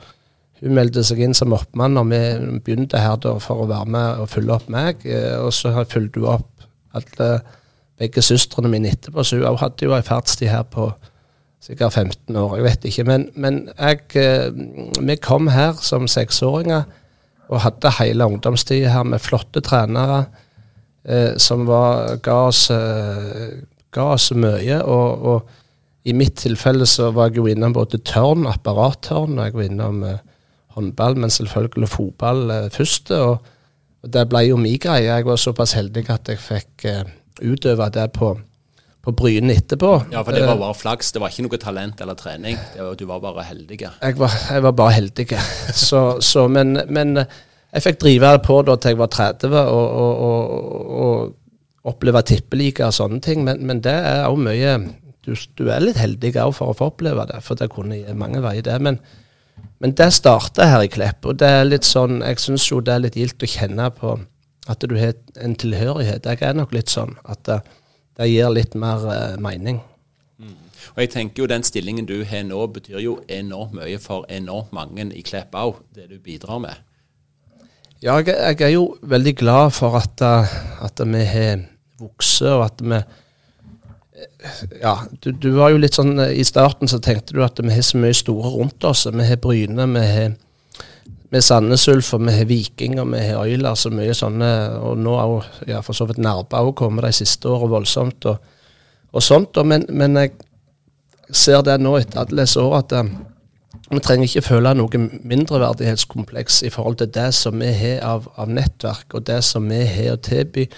hun 0.66 0.74
meldte 0.74 1.04
seg 1.06 1.22
inn 1.22 1.36
som 1.38 1.54
oppmann 1.54 1.94
når 1.94 2.08
vi 2.10 2.22
begynte 2.66 3.02
her 3.02 3.20
da, 3.22 3.36
for 3.42 3.64
å 3.64 3.70
være 3.70 3.90
med 3.96 4.24
og 4.24 4.32
følge 4.32 4.56
opp 4.58 4.70
meg. 4.74 5.06
Eh, 5.06 5.36
og 5.38 5.54
så 5.54 5.74
fulgte 5.86 6.24
hun 6.24 6.32
opp 6.40 6.68
alle, 6.98 7.30
begge 8.00 8.24
søstrene 8.26 8.72
mine 8.72 8.90
etterpå, 8.92 9.24
så 9.24 9.40
hun 9.40 9.60
hadde 9.62 9.88
jo 9.88 9.94
ei 9.96 10.04
fartstid 10.04 10.50
her 10.52 10.66
på 10.68 10.90
sikkert 11.64 11.96
15 11.96 12.36
år. 12.38 12.58
Jeg 12.58 12.66
vet 12.66 12.88
ikke. 12.90 13.06
Men, 13.08 13.28
men 13.40 13.62
jeg, 13.74 14.02
eh, 14.20 14.50
vi 15.00 15.18
kom 15.22 15.50
her 15.54 15.78
som 15.82 16.10
seksåringer 16.12 16.86
og 17.46 17.62
hadde 17.62 17.94
hele 18.00 18.26
ungdomstida 18.26 18.92
her 18.94 19.06
med 19.08 19.22
flotte 19.22 19.62
trenere 19.66 20.26
eh, 21.06 21.38
som 21.42 21.66
var, 21.70 22.18
ga, 22.26 22.40
oss, 22.50 22.68
eh, 22.74 23.62
ga 23.94 24.10
oss 24.16 24.32
mye. 24.34 24.82
og, 24.82 25.30
og 25.30 26.06
i 26.06 26.14
mitt 26.14 26.38
tilfelle 26.38 26.86
så 26.86 27.10
var 27.16 27.32
jeg 27.32 27.40
jo 27.40 27.48
innom 27.50 27.74
både 27.74 27.98
tørn, 28.06 28.46
apparattørn, 28.50 29.40
og 29.40 29.48
jeg 29.48 29.56
var 29.56 29.70
innom 29.70 30.04
eh, 30.06 30.20
håndball, 30.76 31.16
men 31.20 31.34
selvfølgelig 31.34 31.90
fotball 31.92 32.50
eh, 32.52 32.72
først. 32.74 33.12
Og, 33.12 33.54
og, 34.04 34.10
det 34.14 34.28
ble 34.32 34.44
jo 34.50 34.60
min 34.62 34.80
greie. 34.82 35.08
Jeg 35.08 35.28
var 35.28 35.40
såpass 35.42 35.76
heldig 35.78 36.06
at 36.14 36.30
jeg 36.32 36.42
fikk 36.42 36.86
eh, 36.92 37.06
utøve 37.44 37.88
det 37.96 38.10
på, 38.16 38.34
på 39.04 39.16
Bryne 39.16 39.56
etterpå. 39.56 39.94
Ja, 40.14 40.22
for 40.22 40.36
det 40.36 40.46
var 40.48 40.60
bare 40.62 40.78
flaks. 40.78 41.14
Det 41.16 41.24
var 41.24 41.34
ikke 41.34 41.48
noe 41.48 41.62
talent 41.62 42.04
eller 42.04 42.20
trening. 42.20 42.60
Var, 42.76 42.94
du 43.00 43.08
var 43.10 43.24
bare 43.24 43.48
heldig. 43.48 43.80
Jeg 43.82 44.20
var, 44.20 44.38
jeg 44.52 44.68
var 44.68 44.78
bare 44.84 44.98
heldig. 45.00 45.28
så, 45.88 46.04
så, 46.22 46.48
men, 46.52 46.80
men, 46.90 47.18
eh, 47.24 47.42
jeg 47.76 47.90
fikk 47.90 48.04
drive 48.06 48.36
det 48.38 48.46
på 48.46 48.62
da 48.64 48.78
til 48.80 48.94
jeg 48.94 49.02
var 49.02 49.10
30 49.12 49.52
og, 49.52 49.98
og, 50.00 50.94
og 50.96 51.90
oppleve 51.92 52.22
tippeliga 52.24 52.88
og 52.88 52.96
sånne 52.96 53.20
ting. 53.24 53.44
Men, 53.44 53.66
men 53.68 53.82
det 53.84 53.96
er 53.96 54.30
òg 54.30 54.40
mye 54.40 54.78
du, 55.26 55.34
du, 55.58 55.68
er 55.74 55.82
litt 55.82 55.98
heldig 55.98 56.36
òg 56.44 56.54
for 56.56 56.72
å 56.72 56.78
få 56.78 56.92
oppleve 56.92 57.26
det, 57.32 57.42
for 57.44 57.58
det 57.58 57.72
kunne 57.74 57.98
mange 58.18 58.40
veier, 58.46 58.64
det. 58.66 58.78
Men, 58.86 59.00
men 59.86 59.92
det 59.94 60.08
starter 60.18 60.66
her 60.66 60.82
i 60.82 60.88
Klepp, 60.90 61.28
og 61.30 61.36
det 61.38 61.46
er 61.46 61.68
litt 61.68 61.86
sånn, 61.86 62.16
jeg 62.26 62.40
syns 62.42 62.64
jo 62.72 62.80
det 62.82 62.96
er 62.96 63.04
litt 63.04 63.18
gildt 63.20 63.44
å 63.46 63.50
kjenne 63.52 63.86
på 63.94 64.16
at 64.66 64.82
du 64.82 64.96
har 64.98 65.12
en 65.46 65.54
tilhørighet. 65.62 66.26
Jeg 66.26 66.42
er 66.42 66.56
nok 66.58 66.72
litt 66.74 66.90
sånn 66.90 67.12
at 67.22 67.44
det, 67.46 67.60
det 68.18 68.32
gir 68.32 68.50
litt 68.50 68.74
mer 68.82 69.06
uh, 69.06 69.36
mening. 69.38 69.78
Mm. 70.42 70.56
Og 70.96 71.04
jeg 71.04 71.12
tenker 71.14 71.44
jo 71.44 71.50
Den 71.52 71.68
stillingen 71.70 72.10
du 72.10 72.16
har 72.26 72.42
nå, 72.50 72.64
betyr 72.80 72.98
jo 73.04 73.20
enormt 73.30 73.78
mye 73.78 74.02
for 74.02 74.26
enormt 74.26 74.74
mange 74.74 75.06
i 75.14 75.22
Klepp 75.22 75.54
òg, 75.54 75.78
det 75.94 76.08
du 76.10 76.18
bidrar 76.18 76.64
med. 76.66 76.82
Ja, 78.02 78.18
jeg, 78.18 78.34
jeg, 78.34 78.58
er 78.66 78.74
jo 78.74 78.88
veldig 79.06 79.36
glad 79.38 79.78
for 79.78 80.02
at, 80.02 80.18
eh, 80.26 80.58
at 80.82 81.06
vi 81.14 81.26
har 81.30 81.62
vokst, 82.02 82.42
og 82.42 82.66
at 82.72 82.82
vi 82.82 83.04
ja, 84.82 85.00
du, 85.20 85.32
du, 85.32 85.50
var 85.58 85.74
jo 85.74 85.80
litt 85.82 85.98
sånn 85.98 86.16
I 86.24 86.44
starten 86.48 86.88
så 86.88 87.02
tenkte 87.04 87.36
du 87.36 87.42
at 87.44 87.60
vi 87.60 87.74
har 87.74 87.84
så 87.84 88.00
mye 88.00 88.16
store 88.16 88.54
rundt 88.54 88.84
oss. 88.88 89.06
Vi 89.12 89.28
har 89.28 89.42
Bryne, 89.44 89.88
vi 89.92 90.06
har 90.08 90.36
med 91.34 91.44
Sandnes 91.44 91.88
Ulf, 91.92 92.14
vi 92.14 92.32
har 92.32 92.46
Viking 92.48 93.00
og 93.02 93.10
vi 93.12 93.20
har 93.28 93.42
Oilers 93.42 93.86
så 93.86 93.92
mye 93.92 94.16
sånne. 94.16 94.50
Og 94.88 95.00
nå 95.02 95.16
har 95.20 95.48
ja, 95.68 95.82
for 95.84 95.98
så 95.98 96.08
vidt 96.10 96.22
Narba 96.24 96.64
òg 96.64 96.76
kommet 96.80 97.08
de 97.08 97.14
siste 97.18 97.50
årene 97.52 97.74
voldsomt 97.74 98.28
og, 98.32 98.52
og 99.12 99.24
sånt. 99.24 99.58
Og, 99.60 99.68
men, 99.68 99.88
men, 99.90 100.20
jeg 100.22 100.36
ser 101.36 101.64
det 101.66 101.80
nå 101.82 101.96
etter 102.00 102.24
alle 102.24 102.46
disse 102.46 102.62
år 102.62 102.78
at 102.84 102.96
um, 103.02 103.12
vi 103.90 104.02
trenger 104.02 104.30
ikke 104.30 104.48
føle 104.48 104.74
noe 104.78 105.02
mindreverdighetskompleks 105.02 106.64
i 106.66 106.72
forhold 106.74 107.00
til 107.02 107.12
det 107.14 107.32
som 107.38 107.60
vi 107.62 107.74
har 107.76 108.00
av, 108.06 108.30
av 108.40 108.50
nettverk, 108.50 109.18
og 109.18 109.28
det 109.28 109.42
som 109.46 109.68
vi 109.70 109.84
har 109.90 110.16
å 110.16 110.22
tilby, 110.22 110.70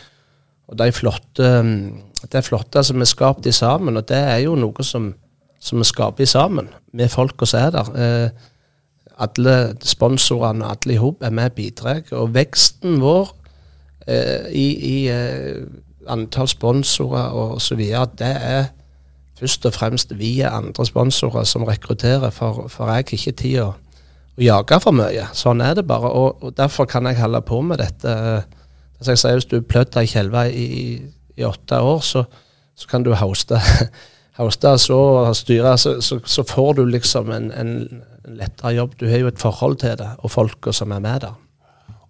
og 0.67 0.77
de 0.79 0.91
flotte 0.91 1.47
um, 1.61 2.03
det 2.31 2.43
flotte 2.45 2.81
som 2.83 3.01
er 3.01 3.09
skapt 3.09 3.45
i 3.45 3.53
sammen, 3.53 3.97
og 3.97 4.07
det 4.09 4.17
er 4.17 4.41
jo 4.43 4.55
noe 4.57 4.83
som, 4.85 5.11
som 5.59 5.81
vi 5.81 5.87
skaper 5.87 6.25
sammen 6.25 6.71
med 6.97 7.11
folka 7.13 7.45
som 7.45 7.67
er 7.67 7.75
der. 7.75 7.91
Eh, 7.93 8.29
alle 9.17 9.55
sponsorene 9.85 10.65
og 10.65 10.71
alle 10.71 10.95
i 10.95 11.01
hop 11.01 11.23
er 11.25 11.33
med 11.33 11.51
og 11.51 11.57
bidrar. 11.57 12.01
Og 12.17 12.33
veksten 12.35 12.99
vår 13.01 13.31
eh, 14.07 14.49
i, 14.49 14.67
i 14.77 14.97
eh, 15.13 15.61
antall 16.09 16.49
sponsorer 16.49 17.33
og 17.37 17.61
så 17.61 17.77
videre, 17.77 18.07
det 18.17 18.33
er 18.35 18.69
først 19.37 19.65
og 19.69 19.73
fremst 19.73 20.13
via 20.17 20.55
andre 20.57 20.85
sponsorer 20.85 21.45
som 21.45 21.65
rekrutterer, 21.67 22.29
for, 22.33 22.65
for 22.67 22.89
jeg 22.89 23.05
har 23.05 23.17
ikke 23.19 23.37
tid 23.37 23.59
å, 23.61 23.73
jage 24.37 24.77
for 24.83 24.93
mye. 24.93 25.23
Sånn 25.33 25.63
er 25.65 25.73
det 25.79 25.87
bare. 25.89 26.11
Og, 26.13 26.43
og, 26.43 26.51
derfor 26.57 26.85
kan 26.85 27.07
jeg 27.09 27.17
holde 27.17 27.41
på 27.41 27.57
med 27.65 27.81
dette. 27.81 28.11
Som 29.01 29.13
jeg 29.13 29.21
sier, 29.21 29.39
Hvis 29.39 29.49
du 29.51 29.61
plødde 29.61 30.01
ei 30.01 30.09
kjelve 30.09 30.43
i, 30.51 30.67
i, 31.37 31.43
åtte 31.45 31.79
år, 31.81 31.99
så, 32.01 32.23
så 32.75 32.87
kan 32.89 33.03
du 33.05 33.13
hoste, 33.13 33.59
hoste 34.37 34.77
så 34.87 34.99
styre, 35.33 35.77
så, 35.77 35.99
så, 36.01 36.19
så, 36.25 36.43
får 36.43 36.79
du 36.79 36.85
liksom 36.85 37.31
en, 37.31 37.51
en, 37.51 38.03
lettere 38.27 38.73
jobb. 38.75 38.95
Du 38.99 39.07
har 39.07 39.21
jo 39.21 39.27
et 39.27 39.39
forhold 39.39 39.77
til 39.83 39.97
det, 39.97 40.09
og 40.17 40.31
folka 40.31 40.73
som 40.73 40.91
er 40.91 41.03
med 41.03 41.21
der. 41.21 41.35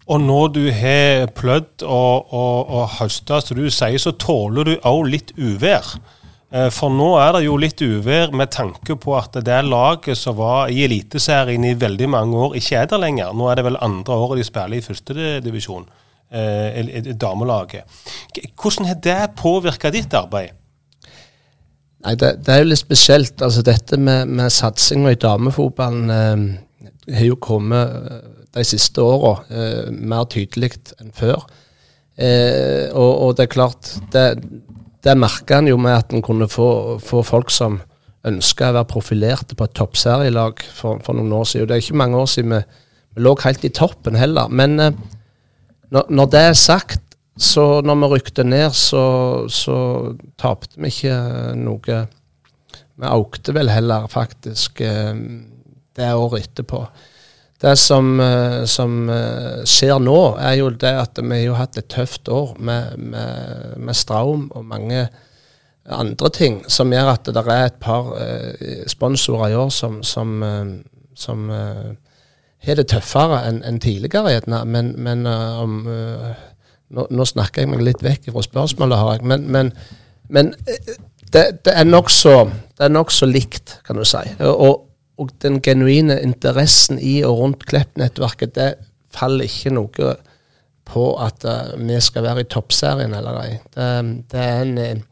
Og 0.07 0.21
når 0.23 0.47
du 0.55 0.63
har 0.71 1.27
plødd 1.35 1.83
og, 1.83 2.33
og, 2.33 2.69
og 2.71 2.93
høsta, 3.01 3.41
som 3.43 3.59
du 3.59 3.67
sier, 3.67 3.99
så 3.99 4.15
tåler 4.15 4.63
du 4.63 4.77
òg 4.87 5.09
litt 5.11 5.33
uvær. 5.35 5.97
Eh, 6.47 6.69
for 6.71 6.93
nå 6.93 7.09
er 7.19 7.33
det 7.35 7.43
jo 7.43 7.57
litt 7.59 7.81
uvær 7.83 8.31
med 8.35 8.53
tanke 8.55 8.95
på 8.95 9.15
at 9.19 9.35
det 9.43 9.59
laget 9.67 10.15
som 10.15 10.37
var 10.39 10.71
i 10.71 10.85
Eliteserien 10.85 11.65
i 11.67 11.75
veldig 11.75 12.07
mange 12.13 12.39
år, 12.45 12.55
ikke 12.55 12.79
er 12.79 12.91
der 12.91 13.03
lenger. 13.03 13.33
Nå 13.35 13.49
er 13.51 13.59
det 13.59 13.65
vel 13.67 13.79
andre 13.83 14.15
året 14.15 14.39
de 14.39 14.47
spiller 14.47 14.79
i 14.79 14.85
førstedivisjon, 14.85 15.89
damelaget. 16.27 17.87
Hvordan 18.59 18.89
har 18.89 18.97
det 19.03 19.19
påvirka 19.39 19.91
ditt 19.95 20.13
arbeid? 20.17 20.55
Nei, 22.05 22.13
det, 22.15 22.33
det, 22.45 22.53
er 22.53 22.61
jo 22.61 22.69
litt 22.71 22.81
spesielt. 22.81 23.41
Altså 23.41 23.63
Dette 23.65 23.97
med, 23.97 24.29
med 24.29 24.53
satsinga 24.53 25.11
i 25.11 25.19
damefotballen 25.19 26.11
eh, 26.13 27.15
har 27.17 27.25
jo 27.25 27.39
kommet 27.41 27.95
eh, 28.11 28.21
de 28.57 28.65
siste 28.67 29.03
åra 29.03 29.33
eh, 29.49 29.89
mer 29.91 30.27
tydelig 30.31 30.75
enn 31.01 31.13
før. 31.15 31.47
Eh, 32.17 32.87
og, 32.93 33.11
og, 33.11 33.35
det 33.37 33.47
er 33.47 33.53
klart, 33.53 33.91
det, 34.13 34.25
det 35.05 35.17
merka 35.17 35.59
en 35.59 35.69
jo 35.71 35.77
med 35.81 35.97
at 35.97 36.13
en 36.13 36.25
kunne 36.25 36.49
få, 36.49 36.97
få 37.03 37.23
folk 37.25 37.53
som 37.53 37.81
ønska 38.27 38.71
å 38.71 38.77
være 38.79 38.91
profilerte 38.91 39.57
på 39.57 39.67
et 39.67 39.75
toppserielag 39.77 40.63
for, 40.73 41.01
for, 41.05 41.17
noen 41.17 41.35
år 41.37 41.45
siden. 41.49 41.65
Og 41.65 41.69
Det 41.69 41.77
er 41.77 41.85
ikke 41.85 42.01
mange 42.03 42.21
år 42.23 42.31
siden 42.31 42.55
vi, 42.55 42.63
vi 43.15 43.25
lå 43.25 43.35
helt 43.43 43.65
i 43.65 43.73
toppen 43.73 44.17
heller. 44.19 44.53
Men 44.53 44.79
eh, 44.83 45.05
når, 45.89 46.09
når, 46.09 46.29
det 46.33 46.39
er 46.49 46.55
sagt, 46.57 47.03
så 47.37 47.81
når 47.85 47.99
vi 48.01 48.09
rykte 48.15 48.43
ned, 48.43 48.71
så, 48.75 49.03
så 49.51 49.77
tapte 50.39 50.79
vi 50.81 50.91
ikke 50.91 51.17
noe. 51.59 51.99
Vi 52.97 53.11
økte 53.13 53.53
vel 53.55 53.69
heller 53.71 54.09
faktisk 54.09 54.81
eh, 54.81 55.13
det 55.97 56.09
året 56.13 56.49
etterpå. 56.49 56.81
Det 57.61 57.75
som, 57.79 58.19
eh, 58.21 58.63
som, 58.69 58.97
eh, 59.09 59.63
skjer 59.69 60.01
nå, 60.01 60.17
er 60.41 60.57
jo 60.59 60.71
det 60.73 60.93
at 61.05 61.21
vi 61.21 61.45
har 61.45 61.61
hatt 61.61 61.77
et 61.77 61.89
tøft 61.93 62.29
år 62.29 62.57
med, 62.59 62.97
med, 62.97 63.77
med 63.77 63.95
Straum 63.95 64.49
og 64.51 64.65
mange 64.65 65.07
andre 65.87 66.29
ting 66.35 66.59
som 66.67 66.91
gjør 66.91 67.13
at 67.13 67.29
det 67.31 67.45
er 67.47 67.69
et 67.69 67.77
par 67.79 68.09
sponsorer 68.91 69.53
i 69.53 69.55
år 69.55 69.69
som, 69.71 70.01
som, 70.03 70.43
som 71.15 71.45
har 72.73 72.81
det 72.81 72.89
tøffere 72.91 73.41
enn 73.47 73.61
en 73.67 73.79
tidligere, 73.83 74.33
gjerne. 74.35 74.63
Men, 74.67 74.93
men 75.03 75.25
om, 75.27 75.77
nå, 75.87 77.05
nå, 77.09 77.27
snakker 77.27 77.63
jeg 77.63 77.71
meg 77.71 77.85
litt 77.85 78.03
vekk 78.03 78.31
fra 78.33 78.43
spørsmålet, 78.45 78.99
har 78.99 79.17
jeg. 79.17 79.27
Men, 79.31 79.47
men, 79.51 79.71
men 80.27 80.51
det, 81.33 81.43
det, 81.65 81.73
er 81.73 81.87
nokså 81.87 82.35
nok 82.91 83.13
likt, 83.27 83.79
kan 83.87 83.99
du 83.99 84.05
si. 84.07 84.23
Og, 84.43 84.87
og 85.17 85.33
den 85.41 85.61
genuine 85.61 86.19
interessen 86.21 86.99
i 86.99 87.19
og 87.25 87.39
rundt 87.41 87.65
Klepp-nettverket, 87.67 88.55
det 88.55 88.69
faller 89.13 89.49
ikke 89.49 89.73
noe 89.73 90.15
på 90.87 91.05
at 91.19 91.43
uh, 91.47 91.75
vi 91.79 91.99
skal 92.03 92.23
være 92.23 92.45
i 92.45 92.49
toppserien 92.51 93.15
eller 93.17 93.41
ei. 93.41 93.53
Det, 93.73 93.87
det, 94.31 94.43
er 94.43 94.61
en 94.63 94.77
uh, 94.77 95.05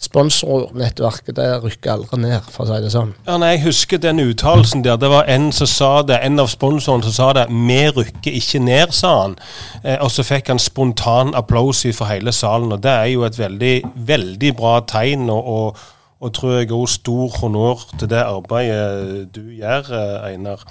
Sponsornettverket 0.00 1.36
det 1.36 1.48
rykker 1.60 1.92
aldri 1.92 2.20
ned, 2.22 2.46
for 2.48 2.64
å 2.64 2.70
si 2.70 2.78
det 2.84 2.92
sånn. 2.94 3.12
Ja, 3.26 3.36
nei, 3.40 3.50
Jeg 3.56 3.64
husker 3.66 4.00
den 4.00 4.22
uttalelsen 4.22 4.84
der. 4.86 4.96
Det 4.96 5.10
var 5.12 5.28
en 5.28 5.50
som 5.52 5.68
sa 5.68 5.90
det, 6.02 6.20
en 6.24 6.40
av 6.40 6.48
sponsorene 6.48 7.04
som 7.04 7.12
sa 7.12 7.32
det. 7.36 7.46
'Vi 7.50 7.80
rykker 7.98 8.32
ikke 8.32 8.64
ned', 8.64 8.92
sa 8.96 9.22
han. 9.22 9.36
Eh, 9.84 9.98
og 10.00 10.10
så 10.10 10.24
fikk 10.24 10.48
han 10.48 10.58
spontan 10.58 11.34
applaus 11.34 11.84
fra 11.94 12.06
hele 12.14 12.32
salen. 12.32 12.72
og 12.72 12.82
Det 12.82 12.90
er 12.90 13.04
jo 13.12 13.24
et 13.24 13.38
veldig, 13.38 13.82
veldig 13.94 14.56
bra 14.56 14.80
tegn. 14.80 15.30
og, 15.30 15.46
og 15.46 15.76
og 16.20 16.34
tror 16.36 16.58
jeg 16.58 16.68
òg 16.76 16.88
stor 16.92 17.32
honnør 17.40 17.82
til 17.96 18.10
det 18.12 18.20
arbeidet 18.20 19.30
du 19.32 19.40
gjør, 19.56 19.88
eh, 19.96 20.26
Einar. 20.28 20.66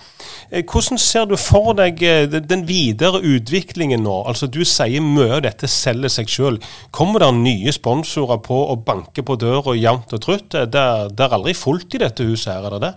Eh, 0.51 0.61
hvordan 0.61 0.97
ser 1.01 1.25
du 1.25 1.35
for 1.41 1.73
deg 1.73 2.03
eh, 2.05 2.27
den 2.29 2.67
videre 2.67 3.23
utviklingen 3.25 4.03
nå? 4.05 4.19
Altså 4.29 4.45
Du 4.45 4.61
sier 4.61 5.01
mye 5.01 5.39
av 5.39 5.43
dette 5.47 5.67
selger 5.67 6.13
seg 6.13 6.29
sjøl. 6.29 6.59
Kommer 6.91 7.25
det 7.25 7.31
nye 7.41 7.73
sponsorer 7.73 8.37
på 8.45 8.61
og 8.69 8.85
banker 8.85 9.25
på 9.25 9.39
døra 9.41 9.73
jevnt 9.73 10.13
og 10.13 10.21
trutt? 10.21 10.51
Det, 10.53 10.69
det, 10.71 11.25
er 11.25 11.37
aldri 11.39 11.57
fullt 11.57 11.97
i 11.97 12.03
dette 12.05 12.29
huset 12.29 12.53
er 12.53 12.69
det 12.69 12.81
det? 12.85 12.93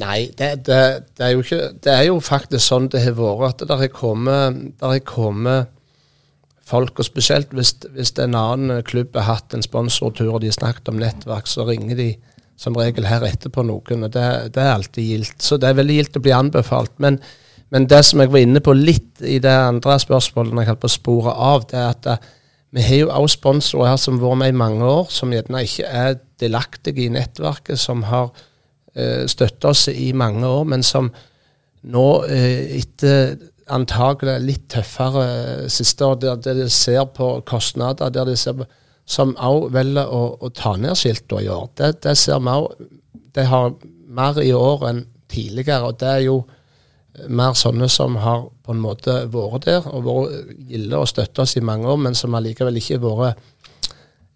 Nei, 0.00 0.30
det, 0.38 0.64
det, 0.66 0.80
det, 1.14 1.20
er 1.26 1.38
ikke 1.38 1.60
Det 1.84 1.92
er 1.92 2.08
jo 2.08 2.16
faktisk 2.24 2.64
sånn 2.64 2.88
det 2.88 3.04
har 3.04 3.14
vært. 3.20 3.60
At 3.60 3.68
det 3.68 3.76
har 3.76 5.04
kommet 5.04 5.68
folk, 6.64 6.98
og 6.98 7.06
spesielt 7.06 7.52
hvis, 7.54 7.74
hvis 7.94 8.14
en 8.22 8.36
annen 8.38 8.84
klubb 8.86 9.16
har 9.18 9.28
hatt 9.34 9.54
en 9.54 9.64
sponsortur 9.64 10.32
og 10.32 10.40
de 10.42 10.50
har 10.50 10.56
snakket 10.56 10.88
om 10.92 11.00
nettverk, 11.00 11.48
så 11.50 11.66
ringer 11.68 11.98
de 11.98 12.10
som 12.60 12.76
regel 12.78 13.08
her 13.08 13.24
etterpå 13.26 13.64
noen. 13.66 14.06
og 14.06 14.12
Det, 14.14 14.28
det 14.54 14.62
er 14.62 14.72
alltid 14.72 15.10
gildt. 15.10 15.42
Så 15.42 15.58
det 15.58 15.68
er 15.68 15.80
veldig 15.80 15.98
gildt 15.98 16.20
å 16.20 16.22
bli 16.24 16.34
anbefalt. 16.36 16.94
Men, 17.02 17.18
men, 17.74 17.88
det 17.90 18.00
som 18.06 18.22
jeg 18.22 18.32
var 18.32 18.44
inne 18.44 18.62
på 18.64 18.76
litt 18.78 19.20
i 19.24 19.40
det 19.42 19.52
andre 19.52 19.98
spørsmålet, 20.00 20.54
når 20.54 20.64
jeg 20.64 20.72
holdt 20.72 20.84
på 20.84 20.92
å 20.92 20.96
spore 20.96 21.36
av, 21.50 21.68
det 21.70 21.80
er 21.80 21.90
at 21.90 22.02
det, 22.06 22.16
eh, 22.16 22.40
vi 22.74 22.82
har 22.82 22.96
jo 23.04 23.10
også 23.14 23.38
sponsorer 23.38 23.92
her 23.92 23.98
som 24.02 24.16
har 24.18 24.24
vært 24.24 24.38
med 24.40 24.50
i 24.50 24.56
mange 24.58 24.86
år, 24.90 25.04
som 25.14 25.30
gjerne 25.30 25.60
ikke 25.62 25.86
er 25.86 26.16
delaktige 26.42 27.04
i 27.04 27.12
nettverket, 27.14 27.78
som 27.78 28.02
har 28.08 28.32
eh, 28.98 29.28
støttet 29.30 29.68
oss 29.70 29.84
i 29.92 30.08
mange 30.10 30.42
år, 30.48 30.64
men 30.72 30.82
som 30.82 31.12
nå, 31.94 32.08
eh, 32.26 32.80
etter 32.80 33.36
antagelig 33.72 34.38
litt 34.44 34.64
tøffere 34.72 35.68
siste 35.72 36.06
år, 36.06 36.18
der, 36.22 36.40
der 36.42 36.58
de 36.58 36.68
ser 36.72 37.06
på 37.16 37.38
kostnader, 37.48 38.12
der 38.12 38.28
de 38.28 38.36
ser 38.36 38.58
på, 38.58 38.66
som 39.04 39.34
òg 39.36 39.70
velger 39.74 40.08
å, 40.08 40.22
å, 40.40 40.50
ta 40.54 40.74
ned 40.80 40.96
skiltene 40.96 41.44
i 41.44 41.50
år. 41.52 41.70
Det, 41.76 41.90
det 42.04 42.16
ser 42.20 42.40
vi 42.40 42.52
òg. 42.52 42.84
De 43.34 43.46
har 43.48 43.74
mer 44.14 44.38
i 44.40 44.52
år 44.56 44.86
enn 44.90 45.02
tidligere, 45.32 45.90
og 45.90 45.98
det 46.00 46.10
er 46.10 46.22
jo 46.26 46.38
mer 47.30 47.54
sånne 47.58 47.88
som 47.92 48.16
har 48.22 48.46
på 48.64 48.74
en 48.74 48.82
måte 48.82 49.20
vært 49.30 49.68
der 49.68 49.84
og 49.90 50.06
vært 50.06 50.54
gilde 50.70 50.98
og 50.98 51.10
støtta 51.10 51.44
oss 51.44 51.56
i 51.58 51.64
mange 51.64 51.88
år, 51.90 52.00
men 52.06 52.16
som 52.18 52.34
allikevel 52.34 52.80
ikke 52.80 52.98
har 53.02 53.20
vært 53.20 53.44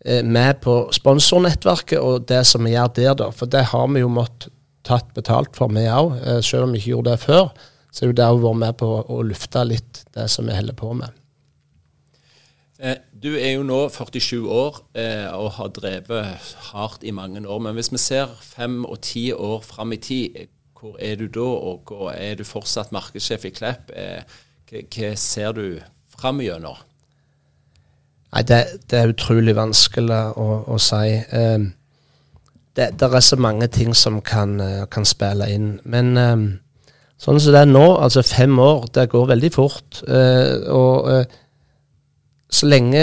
eh, 0.04 0.22
med 0.22 0.60
på 0.62 0.76
sponsornettverket 0.94 1.98
og 1.98 2.28
det 2.30 2.44
som 2.46 2.66
vi 2.66 2.76
gjør 2.76 2.94
der, 3.00 3.16
da. 3.18 3.32
For 3.34 3.50
det 3.50 3.66
har 3.72 3.90
vi 3.94 4.04
jo 4.04 4.12
måttet 4.12 4.52
tatt 4.86 5.10
betalt 5.16 5.58
for, 5.58 5.72
vi 5.74 5.88
òg, 5.90 6.14
eh, 6.22 6.40
selv 6.44 6.68
om 6.68 6.74
vi 6.74 6.82
ikke 6.82 6.94
gjorde 6.94 7.16
det 7.16 7.24
før. 7.24 7.50
Så 7.98 8.06
det 8.06 8.06
er 8.06 8.12
jo 8.12 8.18
det 8.20 8.26
å 8.30 8.42
være 8.44 8.58
med 8.62 8.76
på 8.78 8.88
å 9.10 9.22
lufte 9.26 9.64
litt 9.66 10.04
det 10.14 10.28
som 10.30 10.46
vi 10.46 10.54
holder 10.54 10.76
på 10.78 10.92
med. 10.94 11.16
Eh, 12.78 13.00
du 13.10 13.32
er 13.34 13.56
jo 13.56 13.64
nå 13.66 13.78
47 13.90 14.44
år 14.46 14.76
eh, 14.94 15.26
og 15.34 15.56
har 15.56 15.72
drevet 15.74 16.52
hardt 16.68 17.02
i 17.02 17.10
mange 17.10 17.42
år. 17.42 17.58
Men 17.64 17.74
hvis 17.74 17.90
vi 17.90 17.98
ser 17.98 18.30
fem 18.38 18.84
og 18.86 19.00
ti 19.02 19.32
år 19.34 19.64
fram 19.66 19.96
i 19.96 19.98
tid, 19.98 20.44
hvor 20.78 20.94
er 21.02 21.18
du 21.18 21.26
da? 21.26 21.48
Og 21.72 22.12
er 22.12 22.38
du 22.38 22.44
fortsatt 22.46 22.94
markedssjef 22.94 23.48
i 23.50 23.52
Klepp? 23.56 23.90
Eh, 23.90 24.22
hva 24.70 25.10
ser 25.18 25.58
du 25.58 25.64
fram 26.14 26.38
gjennom? 26.44 26.78
Nei, 28.28 28.44
det, 28.46 28.60
det, 28.86 28.94
er 28.94 29.10
utrolig 29.10 29.56
vanskelig 29.58 30.20
å, 30.38 30.48
å 30.70 30.78
si. 30.78 31.16
det, 32.76 32.88
det, 33.00 33.06
er 33.08 33.22
så 33.24 33.38
mange 33.40 33.66
ting 33.72 33.90
som 33.96 34.20
kan, 34.22 34.60
kan 34.92 35.08
spille 35.08 35.48
inn. 35.50 35.70
Men 35.88 36.12
Sånn 37.18 37.40
som 37.42 37.54
det 37.54 37.64
er 37.64 37.70
nå, 37.70 37.84
altså 37.98 38.22
fem 38.22 38.54
år, 38.62 38.86
det 38.94 39.08
går 39.10 39.26
veldig 39.32 39.50
fort. 39.50 40.02
Eh, 40.06 40.68
og 40.70 41.08
eh, 41.10 41.38
så, 42.46 42.68
lenge, 42.70 43.02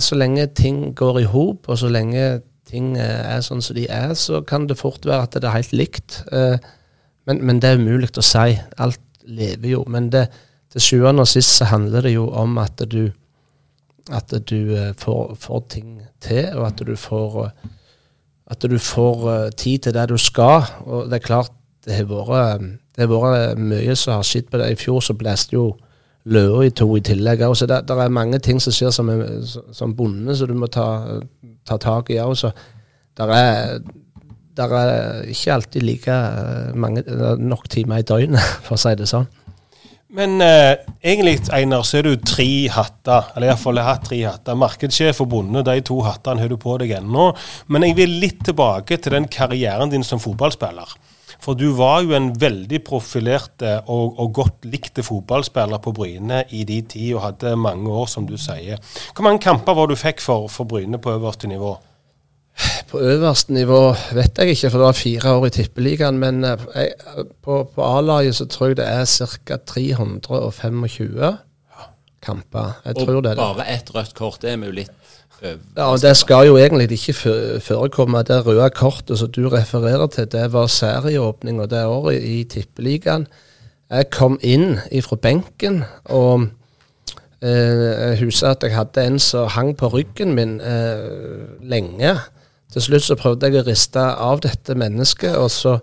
så, 0.00 0.16
lenge, 0.16 0.46
ting 0.56 0.94
går 0.96 1.20
i 1.20 1.26
hop, 1.28 1.68
og 1.68 1.76
så 1.78 1.90
lenge 1.92 2.40
ting 2.64 2.94
eh, 2.96 3.34
er 3.34 3.42
sånn 3.44 3.60
som 3.62 3.76
de 3.76 3.84
er, 3.92 4.14
så 4.16 4.40
kan 4.48 4.64
det 4.70 4.78
fort 4.80 5.04
være 5.04 5.26
at 5.28 5.36
det 5.36 5.50
er 5.50 5.58
helt 5.58 5.74
likt. 5.76 6.22
Men, 6.32 7.42
men, 7.44 7.60
det 7.60 7.68
er 7.68 7.80
umulig 7.80 8.08
å 8.16 8.24
si. 8.24 8.56
Alt 8.80 9.02
lever 9.28 9.74
jo. 9.74 9.82
Men 9.92 10.08
det, 10.12 10.24
til 10.72 10.86
sjuende 10.86 11.24
og 11.24 11.28
sist 11.28 11.52
så 11.58 11.68
handler 11.68 12.08
det 12.08 12.14
jo 12.14 12.24
om 12.32 12.56
at 12.62 12.80
du, 12.88 13.10
at 14.08 14.32
du 14.48 14.72
får, 15.00 15.36
får, 15.40 15.60
ting 15.76 15.98
til, 16.24 16.48
og 16.56 16.70
at 16.70 16.80
du 16.80 16.94
får, 16.96 17.36
at 18.56 18.68
du 18.72 18.78
får 18.80 19.28
tid 19.60 19.84
til 19.84 19.96
det 19.96 20.08
du 20.12 20.16
skal. 20.20 20.64
Og 20.88 21.12
det 21.12 21.20
er 21.20 21.28
klart, 21.28 21.52
det 21.84 21.98
har 21.98 22.08
vært 22.08 22.80
har 22.98 23.10
vært 23.10 23.58
mye 23.60 23.96
som 23.98 24.16
har 24.16 24.26
skjedd 24.26 24.50
på 24.50 24.60
det. 24.60 24.70
I 24.72 24.78
fjor 24.78 25.02
så 25.04 25.16
blåste 25.18 25.56
jo 25.56 25.66
løa 26.30 26.62
i 26.64 26.72
to 26.72 26.88
i 26.96 27.02
tillegg. 27.04 27.44
Så 27.56 27.68
det, 27.68 27.82
det, 27.88 27.98
er 27.98 28.14
mange 28.14 28.40
ting 28.42 28.62
som 28.62 28.74
skjer 28.74 28.94
som, 28.94 29.10
som 29.74 29.94
bonde, 29.96 30.36
som 30.36 30.50
du 30.50 30.56
må 30.58 30.70
ta, 30.72 31.20
ta 31.68 31.78
tak 31.80 32.12
i 32.14 32.20
òg. 32.22 32.38
Det 33.14 33.28
er, 33.30 33.78
det 34.56 34.66
er 34.66 35.30
ikke 35.30 35.56
alltid 35.58 35.86
like 35.86 36.10
eh, 36.10 36.74
mange, 36.74 37.04
nok 37.38 37.68
timer 37.70 38.02
i 38.02 38.06
døgnet, 38.06 38.54
for 38.66 38.78
å 38.78 38.80
si 38.80 38.94
det 38.98 39.10
sånn. 39.10 39.28
Men 40.14 40.38
eh, 40.44 40.76
egentlig, 41.02 41.40
Einar, 41.50 41.82
så 41.82 41.98
er 41.98 42.06
du 42.06 42.20
tre 42.22 42.46
hatter. 42.70 43.32
Eller 43.34 43.50
iallfall 43.50 43.80
har 43.82 43.96
hatt 43.96 44.04
tre 44.06 44.20
hatter. 44.22 44.54
Markedssjef 44.58 45.24
og 45.24 45.32
bonde, 45.32 45.64
de 45.66 45.80
to 45.82 45.98
hattene 46.06 46.44
har 46.44 46.52
du 46.52 46.54
på 46.60 46.76
deg 46.78 46.94
ennå. 47.00 47.32
Men 47.74 47.88
jeg 47.88 47.98
vil 47.98 48.14
litt 48.22 48.44
tilbake 48.46 49.00
til 49.02 49.16
den 49.16 49.26
karrieren 49.26 49.90
din 49.90 50.06
som 50.06 50.22
fotballspiller. 50.22 50.94
For 51.44 51.58
du 51.58 51.66
var 51.76 52.00
jo 52.06 52.14
en 52.16 52.30
veldig 52.40 52.80
profilert 52.86 53.62
eh, 53.64 53.80
og, 53.92 54.16
og 54.20 54.32
godt 54.40 54.68
likte 54.68 55.04
fotballspiller 55.04 55.82
på 55.84 55.92
Bryne 55.96 56.44
i 56.56 56.64
de 56.68 56.80
tid, 56.88 57.10
og 57.18 57.26
hadde 57.26 57.56
mange 57.60 57.90
år, 57.92 58.06
som 58.08 58.28
du 58.28 58.38
sier. 58.40 58.80
Hvor 59.12 59.26
mange 59.28 59.42
kamper 59.44 59.76
var 59.76 59.90
du 59.90 59.96
fikk 59.98 60.24
for, 60.24 60.48
for 60.52 60.68
Bryne 60.68 61.00
på 61.00 61.12
øverste 61.18 61.50
nivå? 61.50 61.74
På 62.88 63.00
øverste 63.02 63.52
nivå 63.52 63.80
vet 64.14 64.38
jeg 64.38 64.54
ikke, 64.54 64.70
for 64.70 64.78
det 64.78 64.86
var 64.86 64.96
fire 64.96 65.32
år 65.36 65.46
i 65.48 65.54
Tippeligaen. 65.58 66.20
Men 66.22 66.44
eh, 66.48 66.68
jeg, 66.74 67.26
på, 67.44 67.60
på 67.74 67.88
A-laget 67.90 68.38
så 68.40 68.48
tror 68.48 68.72
jeg 68.72 68.80
det 68.80 68.88
er 68.88 69.04
ca. 69.04 69.58
325 69.74 71.34
kamper. 72.24 72.78
Jeg 72.86 72.96
og 72.96 73.04
tror 73.04 73.20
det 73.20 73.34
er 73.34 73.36
det. 73.36 73.48
bare 73.58 73.68
ett 73.74 73.94
rødt 73.94 74.14
kort, 74.16 74.40
det 74.42 74.54
er 74.54 74.62
vi 74.62 74.70
jo 74.70 74.78
litt. 74.80 74.94
Ja, 75.44 75.92
og 75.92 76.00
Det 76.02 76.16
skal 76.16 76.46
jo 76.46 76.56
egentlig 76.56 76.90
ikke 76.92 77.60
forekomme. 77.60 78.22
Det 78.22 78.46
røde 78.46 78.70
kortet 78.70 79.18
som 79.18 79.32
du 79.32 79.48
refererer 79.48 80.06
til, 80.06 80.32
det 80.32 80.52
var 80.52 80.66
serieåpninga 80.66 81.66
det 81.66 81.84
året 81.84 82.22
i 82.22 82.44
Tippeligaen. 82.44 83.26
Jeg 83.90 84.10
kom 84.10 84.38
inn 84.42 84.78
ifra 84.90 85.16
benken, 85.16 85.84
og 86.04 86.46
eh, 87.42 87.82
jeg 88.10 88.18
husker 88.24 88.48
at 88.48 88.62
jeg 88.62 88.72
hadde 88.74 89.04
en 89.04 89.18
som 89.18 89.48
hang 89.48 89.76
på 89.76 89.90
ryggen 89.92 90.32
min 90.34 90.60
eh, 90.60 91.44
lenge. 91.60 92.16
Til 92.72 92.82
slutt 92.82 93.04
så 93.04 93.14
prøvde 93.14 93.46
jeg 93.46 93.60
å 93.60 93.66
riste 93.68 94.00
av 94.00 94.40
dette 94.40 94.74
mennesket, 94.74 95.36
og 95.36 95.50
så, 95.50 95.76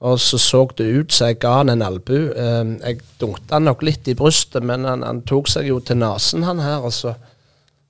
og 0.00 0.20
så 0.20 0.38
så 0.38 0.62
det 0.78 0.86
ut 0.86 1.12
som 1.12 1.26
jeg 1.26 1.40
ga 1.42 1.58
han 1.58 1.74
en 1.74 1.82
albu. 1.82 2.30
Eh, 2.30 2.78
jeg 2.86 3.02
dunkte 3.20 3.58
han 3.58 3.66
nok 3.66 3.82
litt 3.82 4.08
i 4.08 4.14
brystet, 4.14 4.62
men 4.62 4.86
han, 4.86 5.02
han 5.02 5.24
tok 5.26 5.50
seg 5.50 5.66
jo 5.66 5.80
til 5.82 5.98
nesen, 5.98 6.46
han 6.46 6.62
her. 6.62 6.86
og 6.86 6.94
så 6.94 7.16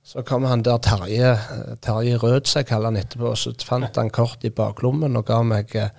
så 0.03 0.23
kom 0.27 0.43
han 0.43 0.63
der 0.65 0.81
Terje, 0.83 1.37
Terje 1.81 2.17
Rød, 2.19 2.47
som 2.47 2.59
jeg 2.59 2.67
kaller 2.67 2.91
han 2.91 2.99
etterpå, 2.99 3.35
så 3.39 3.53
fant 3.63 3.95
han 3.95 4.11
kort 4.11 4.43
i 4.43 4.51
baklommen 4.51 5.15
og 5.15 5.29
ga 5.29 5.39
meg 5.47 5.71
eh, 5.79 5.93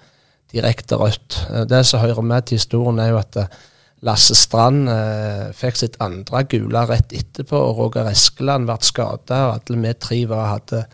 direkte 0.52 0.98
rødt. 1.00 1.38
Eh, 1.50 1.64
det 1.70 1.84
som 1.88 2.02
hører 2.02 2.22
med 2.22 2.46
til 2.46 2.60
historien, 2.60 3.00
er 3.00 3.14
jo 3.14 3.20
at 3.22 3.38
eh, 3.40 3.62
Lasse 4.04 4.36
Strand 4.36 4.90
eh, 4.92 5.48
fikk 5.56 5.80
sitt 5.80 5.96
andre 6.04 6.44
gule 6.50 6.84
rett 6.90 7.14
etterpå, 7.16 7.56
og 7.56 7.80
Roger 7.80 8.10
Eskeland 8.12 8.68
ble 8.68 8.76
skada, 8.84 9.40
og 9.48 9.56
alle 9.56 9.80
vi 9.80 9.94
tre 9.96 10.20
var, 10.28 10.50
hadde, 10.58 10.84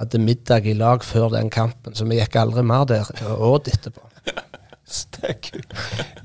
hadde 0.00 0.22
middag 0.24 0.64
i 0.64 0.76
lag 0.78 1.04
før 1.04 1.34
den 1.36 1.52
kampen, 1.52 1.94
så 1.94 2.08
vi 2.08 2.18
gikk 2.22 2.40
aldri 2.40 2.64
mer 2.64 2.88
der 2.88 3.12
åt 3.36 3.68
etterpå. 3.68 4.13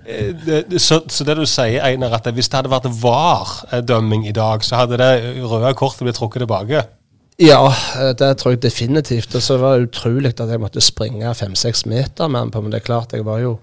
Eh, 0.06 0.34
Så, 0.78 1.02
så 1.08 1.24
det 1.24 1.36
du 1.38 1.46
sier, 1.48 1.84
Einar, 1.86 2.18
at 2.18 2.28
hvis 2.34 2.50
det 2.50 2.60
hadde 2.60 2.72
vært 2.72 2.90
VAR-dømming 3.02 4.28
i 4.28 4.36
dag, 4.36 4.64
så 4.66 4.82
hadde 4.82 5.00
det 5.00 5.12
røde 5.46 5.74
kortet 5.80 6.04
blitt 6.08 6.20
trukket 6.20 6.44
tilbake? 6.44 6.84
Ja, 7.40 7.62
eh, 7.72 8.12
det 8.20 8.34
tror 8.38 8.56
jeg 8.56 8.64
definitivt. 8.66 9.36
Og 9.36 9.42
så 9.46 9.58
var 9.62 9.78
det 9.78 9.90
utrolig 9.90 10.34
at 10.36 10.50
jeg 10.50 10.60
måtte 10.62 10.84
springe 10.84 11.34
fem-seks 11.36 11.86
meter 11.88 12.28
med 12.28 12.40
han 12.40 12.52
på. 12.52 12.62
Men 12.62 12.74
det 12.74 12.82
er 12.82 12.90
klart, 12.90 13.14
jeg 13.16 13.26
var 13.26 13.40
jo 13.44 13.58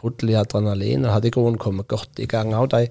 full 0.00 0.30
i 0.30 0.38
adrenalin 0.38 1.04
og 1.04 1.12
hadde 1.16 1.28
i 1.28 1.34
grunnen 1.34 1.58
kommet 1.60 1.88
godt 1.90 2.22
i 2.22 2.28
gang 2.30 2.54
av 2.56 2.70
de 2.72 2.86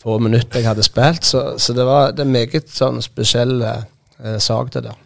få 0.00 0.18
minutter 0.18 0.60
jeg 0.60 0.68
hadde 0.68 0.84
spilt. 0.84 1.24
Så, 1.28 1.44
så 1.58 1.76
det 1.76 1.86
var 1.86 2.12
det 2.16 2.24
er 2.26 2.34
meget 2.34 2.72
sånn 2.72 3.00
spesiell 3.04 3.62
eh, 3.62 4.38
sak, 4.42 4.72
det 4.74 4.84
der. 4.88 4.98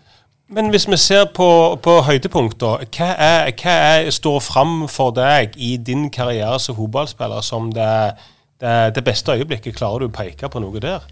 Men 0.48 0.68
hvis 0.68 0.84
vi 0.88 0.96
ser 1.00 1.24
på, 1.34 1.48
på 1.82 1.94
høydepunkter, 2.04 2.84
hva, 2.92 3.08
er, 3.16 3.50
hva 3.56 3.74
er, 3.96 4.10
står 4.12 4.42
fram 4.44 4.84
for 4.92 5.14
deg 5.16 5.56
i 5.56 5.76
din 5.80 6.10
karriere 6.12 6.58
som 6.60 6.76
fotballspiller 6.76 7.40
som 7.44 7.70
det, 7.72 8.12
det, 8.60 8.76
det 8.98 9.04
beste 9.06 9.32
øyeblikket? 9.38 9.78
Klarer 9.78 10.04
du 10.04 10.10
å 10.10 10.14
peke 10.14 10.50
på 10.52 10.60
noe 10.60 10.82
der? 10.84 11.06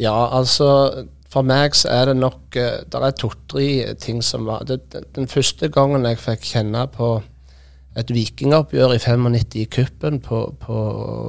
Ja, 0.00 0.16
altså 0.32 0.68
For 1.28 1.44
meg 1.44 1.76
så 1.76 1.90
er 1.92 2.06
det 2.08 2.14
nok 2.16 2.56
eh, 2.56 2.78
Det 2.88 3.00
er 3.04 3.16
to-tre 3.20 3.66
ting 4.00 4.22
som 4.24 4.46
var 4.48 4.62
det, 4.64 4.78
den, 5.12 5.28
første 5.28 5.68
gangen 5.68 6.06
jeg 6.08 6.20
fikk 6.22 6.46
kjenne 6.54 6.86
på 6.94 7.18
et 7.98 8.12
vikingoppgjør 8.14 8.94
i 8.94 9.00
95 9.02 9.58
i 9.58 9.64
cupen 9.68 10.20
på, 10.24 10.38
på 10.62 10.78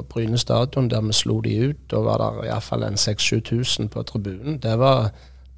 Bryne 0.07 0.37
stadion, 0.37 0.87
der 0.87 1.01
vi 1.01 1.15
slo 1.17 1.39
de 1.41 1.55
ut. 1.71 1.79
Da 1.91 2.03
var 2.05 2.21
det 2.21 2.47
iallfall 2.47 2.85
en 2.85 2.99
6000-7000 2.99 3.89
på 3.89 4.03
tribunen. 4.05 4.59
Det 4.61 4.75
var 4.79 5.09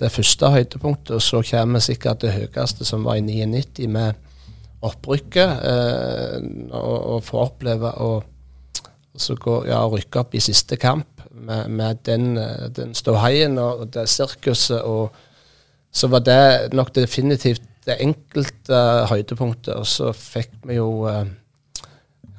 det 0.01 0.11
første 0.11 0.49
høydepunktet. 0.55 1.15
Og 1.15 1.23
så 1.23 1.41
kommer 1.51 1.83
sikkert 1.83 2.25
det 2.25 2.33
høyeste, 2.35 2.85
som 2.87 3.05
var 3.05 3.19
i 3.19 3.25
99, 3.25 3.87
med 3.91 4.13
opprykket. 4.81 5.65
Eh, 5.71 6.37
og, 6.73 6.95
og 7.15 7.25
få 7.25 7.41
oppleve 7.45 7.93
å 8.01 8.11
ja, 9.67 9.81
rykke 9.91 10.23
opp 10.23 10.35
i 10.35 10.43
siste 10.43 10.77
kamp 10.81 11.25
med, 11.31 11.69
med 11.69 12.01
den, 12.07 12.37
eh, 12.37 12.69
den 12.73 12.95
ståheien 12.97 13.59
og 13.61 13.89
det 13.93 14.07
sirkuset. 14.09 14.81
Og 14.81 15.11
så 15.91 16.09
var 16.11 16.25
det 16.25 16.73
nok 16.73 16.93
definitivt 16.95 17.67
det 17.85 17.99
enkelte 18.01 18.81
høydepunktet. 19.09 19.75
Og 19.75 19.87
så 19.87 20.11
fikk 20.15 20.53
vi 20.65 20.79
jo 20.79 21.05
eh, 21.09 21.27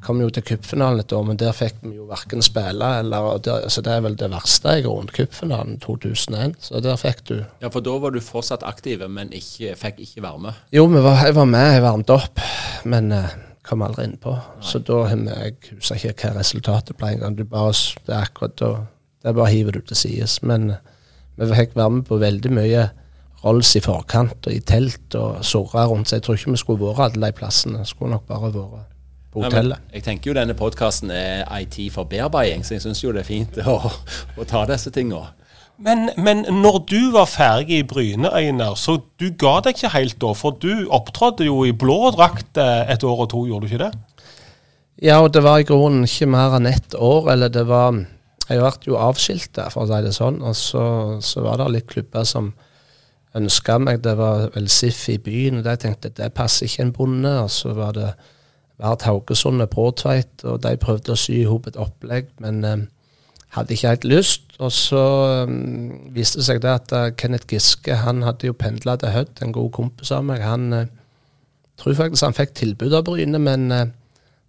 Kom 0.03 0.19
jo 0.19 0.29
til 0.35 0.43
cupfinalen 0.43 1.01
et 1.01 1.13
år, 1.15 1.23
men 1.29 1.39
der 1.39 1.55
fikk 1.55 1.77
vi 1.85 1.95
jo 1.95 2.09
verken 2.09 2.43
spille 2.43 2.89
eller 2.99 3.39
der, 3.39 3.69
Så 3.71 3.85
det 3.87 3.93
er 3.93 4.01
vel 4.03 4.17
det 4.19 4.31
verste 4.33 4.75
i 4.79 4.83
grunnen. 4.83 5.11
Cupfinalen 5.15 5.79
2001. 5.81 6.57
Så 6.59 6.81
der 6.83 6.99
fikk 6.99 7.23
du 7.29 7.37
Ja, 7.63 7.69
for 7.69 7.81
da 7.81 7.95
var 8.03 8.11
du 8.11 8.21
fortsatt 8.21 8.65
aktiv, 8.67 9.05
men 9.09 9.31
ikke, 9.33 9.77
fikk 9.79 10.03
ikke 10.03 10.23
være 10.23 10.39
med. 10.49 10.53
Jo, 10.75 10.87
var, 10.87 11.25
jeg 11.27 11.37
var 11.39 11.45
med, 11.45 11.73
jeg 11.77 11.83
varmet 11.87 12.11
opp, 12.11 12.43
men 12.85 13.13
eh, 13.13 13.37
kom 13.63 13.83
aldri 13.87 14.09
innpå. 14.09 14.35
Så 14.61 14.83
da 14.83 15.05
har 15.07 15.17
Jeg 15.17 15.55
husker 15.77 16.11
ikke 16.11 16.33
hva 16.33 16.41
resultatet 16.41 16.97
ble 16.97 17.15
engang. 17.15 17.37
Det 17.37 17.47
er 18.09 18.23
akkurat 18.23 18.59
da 18.59 18.73
Det 19.23 19.35
bare 19.37 19.51
hiver 19.51 19.73
du 19.73 19.81
til 19.81 19.97
sides. 19.97 20.43
Men 20.43 20.71
eh, 20.71 20.83
vi 21.37 21.55
fikk 21.55 21.77
være 21.77 21.91
med 21.91 22.05
på 22.09 22.19
veldig 22.19 22.51
mye 22.51 22.89
Rolls 23.43 23.75
i 23.75 23.81
forkant 23.83 24.47
og 24.47 24.55
i 24.55 24.61
telt 24.61 25.15
og 25.19 25.45
surra 25.47 25.87
rundt. 25.87 26.09
Så 26.09 26.17
jeg 26.17 26.23
tror 26.23 26.39
ikke 26.39 26.51
vi 26.51 26.61
skulle 26.63 26.83
vært 26.83 27.17
alle 27.17 27.31
de 27.31 27.39
plassene. 27.39 27.87
Skulle 27.87 28.15
nok 28.17 28.27
bare 28.27 28.53
vært 28.55 28.92
på 29.33 29.45
Ja, 29.45 29.51
men 29.53 29.73
jeg 29.93 30.05
tenker 30.05 30.31
jo 30.31 30.37
denne 30.37 30.57
podkasten 30.59 31.13
er 31.15 31.47
IT 31.57 31.79
for 31.95 32.09
bearbeiding, 32.09 32.67
så 32.67 32.77
jeg 32.77 32.85
syns 32.85 33.01
jo 33.05 33.15
det 33.15 33.25
er 33.25 33.31
fint 33.31 33.63
å, 33.65 33.79
å 34.37 34.49
ta 34.49 34.67
disse 34.69 34.93
tinga. 34.95 35.31
Men, 35.83 36.11
men 36.21 36.45
når 36.61 36.79
du 36.91 37.01
var 37.15 37.27
ferdig 37.31 37.81
i 37.81 37.87
Bryne, 37.89 38.31
Einar, 38.31 38.77
så 38.79 38.99
du 39.19 39.31
ga 39.39 39.57
deg 39.65 39.75
ikke 39.75 39.95
helt 39.97 40.19
da? 40.23 40.31
For 40.39 40.55
du 40.63 40.87
opptrådte 40.93 41.49
jo 41.49 41.63
i 41.67 41.73
blå 41.75 42.13
drakt 42.15 42.61
eh, 42.61 42.85
et 42.93 43.03
år 43.09 43.25
og 43.25 43.31
to, 43.33 43.47
gjorde 43.49 43.67
du 43.67 43.73
ikke 43.73 43.87
det? 43.87 43.93
Ja, 45.03 45.19
og 45.25 45.33
det 45.35 45.43
var 45.43 45.59
i 45.59 45.67
grunnen 45.67 46.05
ikke 46.07 46.29
mer 46.31 46.55
enn 46.59 46.69
ett 46.71 46.95
år, 46.95 47.33
eller 47.33 47.51
det 47.51 47.65
var 47.67 47.97
Jeg 48.51 48.59
ble 48.59 48.91
jo 48.91 48.99
avskilt 49.01 49.55
der, 49.57 49.71
for 49.73 49.87
å 49.87 49.89
si 49.89 50.03
det 50.05 50.13
sånn. 50.13 50.41
Og 50.45 50.55
så, 50.59 50.85
så 51.25 51.43
var 51.47 51.59
det 51.59 51.71
litt 51.73 51.89
klubber 51.89 52.27
som 52.29 52.53
ønska 53.39 53.79
meg. 53.81 54.03
Det 54.05 54.13
var 54.19 54.51
vel 54.55 54.69
SIF 54.69 55.07
i 55.09 55.17
byen, 55.23 55.61
og 55.61 55.65
de 55.65 55.77
tenkte 55.81 56.11
det 56.13 56.35
passer 56.37 56.69
ikke 56.69 56.83
en 56.85 56.93
bonde. 56.93 57.33
Og 57.47 57.51
så 57.51 57.73
var 57.75 57.95
det 57.97 58.11
Vard 58.83 59.05
Haugesund 59.07 59.63
og 59.63 59.71
Bråtveit, 59.71 60.43
og 60.45 60.63
de 60.65 60.75
prøvde 60.81 61.15
å 61.15 61.19
sy 61.19 61.39
i 61.43 61.47
hop 61.47 61.69
et 61.71 61.79
opplegg, 61.79 62.33
men 62.43 62.65
eh, 62.67 62.83
hadde 63.55 63.77
ikke 63.77 63.93
helt 63.93 64.07
lyst. 64.11 64.57
Og 64.63 64.73
så 64.75 65.03
um, 65.47 66.11
viste 66.15 66.41
det 66.41 66.47
seg 66.47 66.63
det 66.65 66.73
at 66.73 66.95
uh, 66.97 67.09
Kenneth 67.19 67.49
Giske 67.51 67.97
han 68.03 68.23
hadde 68.27 68.49
jo 68.49 68.57
pendla 68.59 68.97
til 69.01 69.13
Hødd, 69.15 69.43
en 69.43 69.55
god 69.55 69.71
kompis 69.77 70.13
av 70.15 70.25
meg. 70.27 70.45
Han 70.47 70.69
uh, 70.75 70.87
tror 71.81 71.99
faktisk 71.99 72.27
han 72.27 72.37
fikk 72.37 72.55
tilbud 72.59 72.95
av 72.97 73.05
Bryne, 73.07 73.41
men 73.43 73.69
uh, 73.75 73.85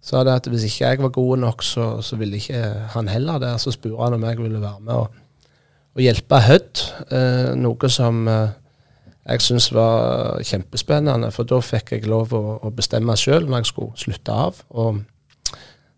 sa 0.04 0.24
det 0.26 0.38
at 0.38 0.48
hvis 0.52 0.66
ikke 0.68 0.88
jeg 0.90 1.02
var 1.04 1.14
god 1.16 1.44
nok, 1.46 1.64
så, 1.64 1.88
så 2.04 2.18
ville 2.20 2.40
ikke 2.40 2.62
han 2.94 3.08
heller 3.12 3.40
det. 3.42 3.54
Så 3.62 3.74
spurte 3.74 4.02
han 4.02 4.18
om 4.18 4.26
jeg 4.28 4.40
ville 4.40 4.62
være 4.62 4.82
med 4.84 4.94
og, 4.94 5.20
og 5.94 6.04
hjelpe 6.04 6.42
Hødd, 6.48 6.84
uh, 7.12 7.54
noe 7.58 7.90
som 7.92 8.26
eh, 8.28 8.60
jeg 9.24 9.40
syntes 9.40 9.70
var 9.72 10.42
kjempespennende, 10.44 11.30
for 11.32 11.48
da 11.48 11.60
fikk 11.64 11.94
jeg 11.94 12.08
lov 12.10 12.34
å, 12.36 12.42
å 12.60 12.72
bestemme 12.76 13.16
sjøl 13.16 13.46
når 13.48 13.62
jeg 13.62 13.70
skulle 13.70 14.00
slutte 14.02 14.38
av. 14.46 14.58
Og, 14.76 15.00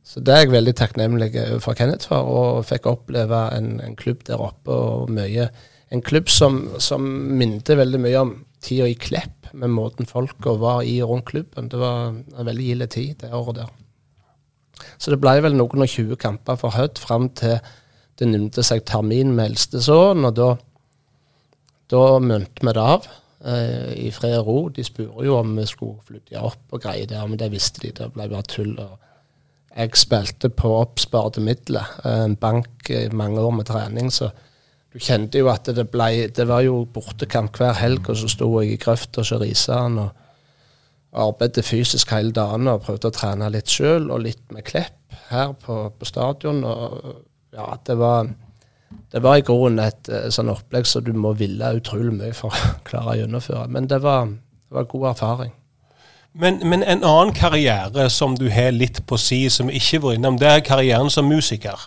så 0.07 0.23
det 0.23 0.35
er 0.35 0.45
jeg 0.45 0.53
veldig 0.55 0.75
takknemlig 0.79 1.31
for 1.65 1.75
Kenneth 1.79 2.07
for, 2.11 2.29
og 2.31 2.67
fikk 2.69 2.87
oppleve 2.91 3.41
en, 3.57 3.81
en 3.83 3.97
klubb 3.99 4.23
der 4.29 4.43
oppe 4.43 4.75
og 4.75 5.11
mye 5.15 5.51
En 5.95 6.01
klubb 6.03 6.27
som, 6.27 6.57
som 6.83 7.05
minte 7.39 7.77
veldig 7.79 7.99
mye 8.03 8.19
om 8.19 8.31
tida 8.59 8.89
i 8.91 8.97
Klepp, 8.99 9.53
med 9.55 9.71
måten 9.71 10.09
folka 10.11 10.57
var 10.59 10.81
i 10.83 10.97
og 10.99 11.13
rundt 11.13 11.29
klubben. 11.29 11.69
Det 11.71 11.79
var 11.79 12.09
en 12.11 12.49
veldig 12.49 12.65
gild 12.67 12.89
tid 12.91 13.21
det 13.21 13.31
året 13.31 13.61
der. 13.61 13.69
Så 14.99 15.13
det 15.13 15.21
ble 15.23 15.37
vel 15.45 15.55
noen 15.55 15.85
og 15.85 15.93
20 15.93 16.19
kamper 16.19 16.59
for 16.59 16.75
Hødd 16.75 16.99
fram 16.99 17.29
til 17.39 17.61
det 18.19 18.29
nymte 18.33 18.65
seg 18.67 18.83
termin 18.89 19.31
med 19.37 19.53
eldste 19.53 19.79
sønn, 19.85 20.25
og 20.27 20.35
da 20.35 20.49
da 21.93 22.03
mønte 22.23 22.67
vi 22.67 22.75
det 22.75 22.83
av 22.83 23.07
eh, 23.47 23.93
i 24.07 24.11
fred 24.15 24.39
og 24.41 24.49
ro. 24.49 24.59
De 24.75 24.85
spurte 24.87 25.27
jo 25.27 25.37
om 25.39 25.55
vi 25.59 25.67
skulle 25.69 26.03
flytte 26.07 26.43
opp 26.43 26.75
og 26.75 26.83
greie 26.83 27.07
det, 27.09 27.21
men 27.29 27.39
det 27.41 27.53
visste 27.53 27.85
de. 27.85 27.93
Det 27.95 28.11
ble 28.15 28.29
bare 28.33 28.49
tull. 28.51 28.75
Og 28.83 29.77
jeg 29.77 29.95
spilte 30.01 30.51
på 30.51 30.73
oppsparte 30.81 31.45
midler, 31.45 31.87
eh, 32.05 32.25
en 32.27 32.37
bank 32.41 32.91
i 32.91 33.07
mange 33.13 33.41
år 33.41 33.55
med 33.59 33.69
trening, 33.71 34.13
så 34.13 34.33
du 34.97 35.03
kjente 35.03 35.37
jo 35.43 35.51
at 35.53 35.69
det 35.77 35.91
ble 35.93 36.29
Det 36.33 36.47
var 36.49 36.63
jo 36.65 36.87
bortekamp 36.89 37.59
hver 37.59 37.75
helg, 37.77 38.09
og 38.09 38.17
så 38.17 38.29
sto 38.33 38.49
jeg 38.63 38.73
i 38.73 38.79
grøfta 38.81 39.21
hos 39.21 39.33
Risan 39.43 39.99
og, 39.99 40.23
arbeidet 41.17 41.65
fysisk 41.65 42.11
hele 42.13 42.33
dagen 42.33 42.69
og 42.69 42.83
prøvde 42.85 43.09
å 43.09 43.15
trene 43.15 43.49
litt 43.49 43.71
sjøl, 43.73 44.11
og 44.13 44.21
litt 44.21 44.53
med 44.53 44.67
Klepp 44.69 45.15
her 45.31 45.55
på, 45.57 45.77
på 45.97 46.09
stadion. 46.09 46.59
Og 46.65 47.23
ja, 47.57 47.71
det 47.87 47.97
var, 47.97 48.29
det 49.13 49.23
var 49.23 49.39
i 49.39 49.45
grunnen 49.47 49.85
et 49.85 50.09
eh, 50.11 50.29
sånn 50.35 50.51
opplegg 50.53 50.89
som 50.89 51.05
du 51.07 51.13
må 51.15 51.33
ville 51.39 51.77
utrolig 51.79 52.15
mye 52.15 52.35
for 52.37 52.55
å 52.55 52.73
klare 52.89 53.15
å 53.15 53.21
gjennomføre. 53.21 53.69
Men 53.73 53.89
det 53.91 54.01
var, 54.05 54.27
det 54.31 54.79
var 54.79 54.91
god 54.91 55.11
erfaring. 55.15 55.55
Men, 56.37 56.59
men, 56.69 56.83
en 56.85 57.05
annen 57.05 57.33
karriere 57.33 58.11
som 58.13 58.35
du 58.37 58.51
har 58.53 58.75
litt 58.77 59.01
på 59.09 59.17
si, 59.17 59.47
som 59.49 59.71
ikke 59.73 60.03
var 60.05 60.19
innom, 60.19 60.37
det 60.41 60.51
er 60.51 60.67
karrieren 60.67 61.09
som 61.13 61.31
musiker. 61.31 61.87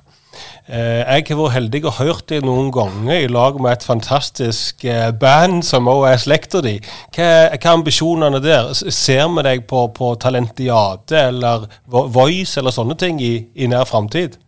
Eh, 0.69 1.03
jeg 1.03 1.25
har 1.29 1.37
vært 1.37 1.55
heldig 1.55 1.81
og 1.83 1.95
hørt 1.99 2.25
det 2.31 2.39
noen 2.45 2.71
ganger 2.73 3.25
i 3.25 3.29
lag 3.29 3.59
med 3.61 3.75
et 3.75 3.85
fantastisk 3.85 4.85
eh, 4.89 5.11
band 5.11 5.61
som 5.67 5.89
også 5.91 6.09
er 6.09 6.21
slekta 6.23 6.63
di. 6.65 6.75
Hva, 7.13 7.29
hva 7.53 7.59
er 7.59 7.71
ambisjonene 7.75 8.41
der? 8.41 8.73
Ser 8.73 9.27
vi 9.35 9.45
deg 9.45 9.65
på, 9.69 9.85
på 9.93 10.13
Talentiade 10.21 11.27
eller 11.29 11.69
Voice 11.85 12.57
eller 12.57 12.73
sånne 12.73 12.97
ting 12.97 13.21
i, 13.21 13.33
i 13.53 13.69
nær 13.69 13.85
framtid? 13.89 14.39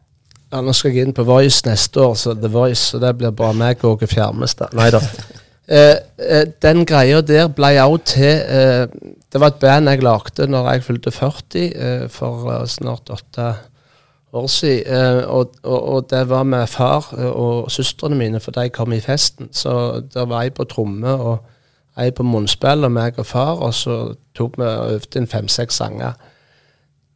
Ja, 0.52 0.60
nå 0.60 0.74
skal 0.76 0.92
jeg 0.92 1.08
inn 1.08 1.16
på 1.16 1.24
Voice 1.24 1.64
neste 1.64 2.02
år, 2.04 2.18
så 2.20 2.34
The 2.36 2.50
Voice, 2.52 2.92
så 2.92 3.00
det 3.00 3.14
blir 3.20 3.32
bare 3.36 3.56
meg 3.56 3.86
og 3.86 3.96
Åge 3.96 4.10
Fjermestad. 4.12 4.76
Nei 4.78 4.92
da. 4.94 5.04
Eh, 5.72 5.96
eh, 6.18 6.48
den 6.60 6.82
greia 6.90 7.22
der 7.24 7.46
ble 7.56 7.70
òg 7.80 8.02
til 8.10 8.42
eh, 8.44 8.90
Det 9.32 9.40
var 9.40 9.54
et 9.54 9.60
band 9.62 9.88
jeg 9.88 10.02
lagde 10.04 10.48
når 10.50 10.66
jeg 10.68 10.84
fylte 10.84 11.14
40 11.16 11.62
eh, 11.62 12.02
for 12.12 12.50
eh, 12.52 12.66
snart 12.68 13.08
åtte 13.14 13.46
år 14.34 14.48
siden. 14.52 14.90
Eh, 14.92 15.30
og, 15.30 15.54
og, 15.64 15.88
og, 15.94 16.10
det 16.10 16.26
var 16.30 16.44
med 16.44 16.68
far 16.68 17.14
og 17.16 17.72
søstrene 17.72 18.18
mine, 18.18 18.42
for 18.44 18.52
de 18.52 18.68
kom 18.70 18.92
i 18.92 19.00
festen. 19.00 19.48
Så 19.54 20.02
det 20.14 20.28
var 20.28 20.42
ei 20.42 20.52
på 20.52 20.66
tromme 20.68 21.14
og 21.14 21.46
ei 21.96 22.12
på 22.12 22.26
munnspill 22.28 22.84
og 22.84 22.92
meg 22.92 23.22
og 23.22 23.30
far, 23.30 23.62
og 23.62 23.74
så 23.74 24.02
tok 24.36 24.60
vi 24.60 24.68
og 24.68 24.98
øvde 24.98 25.22
inn 25.22 25.32
fem-seks 25.32 25.80
sanger 25.80 26.20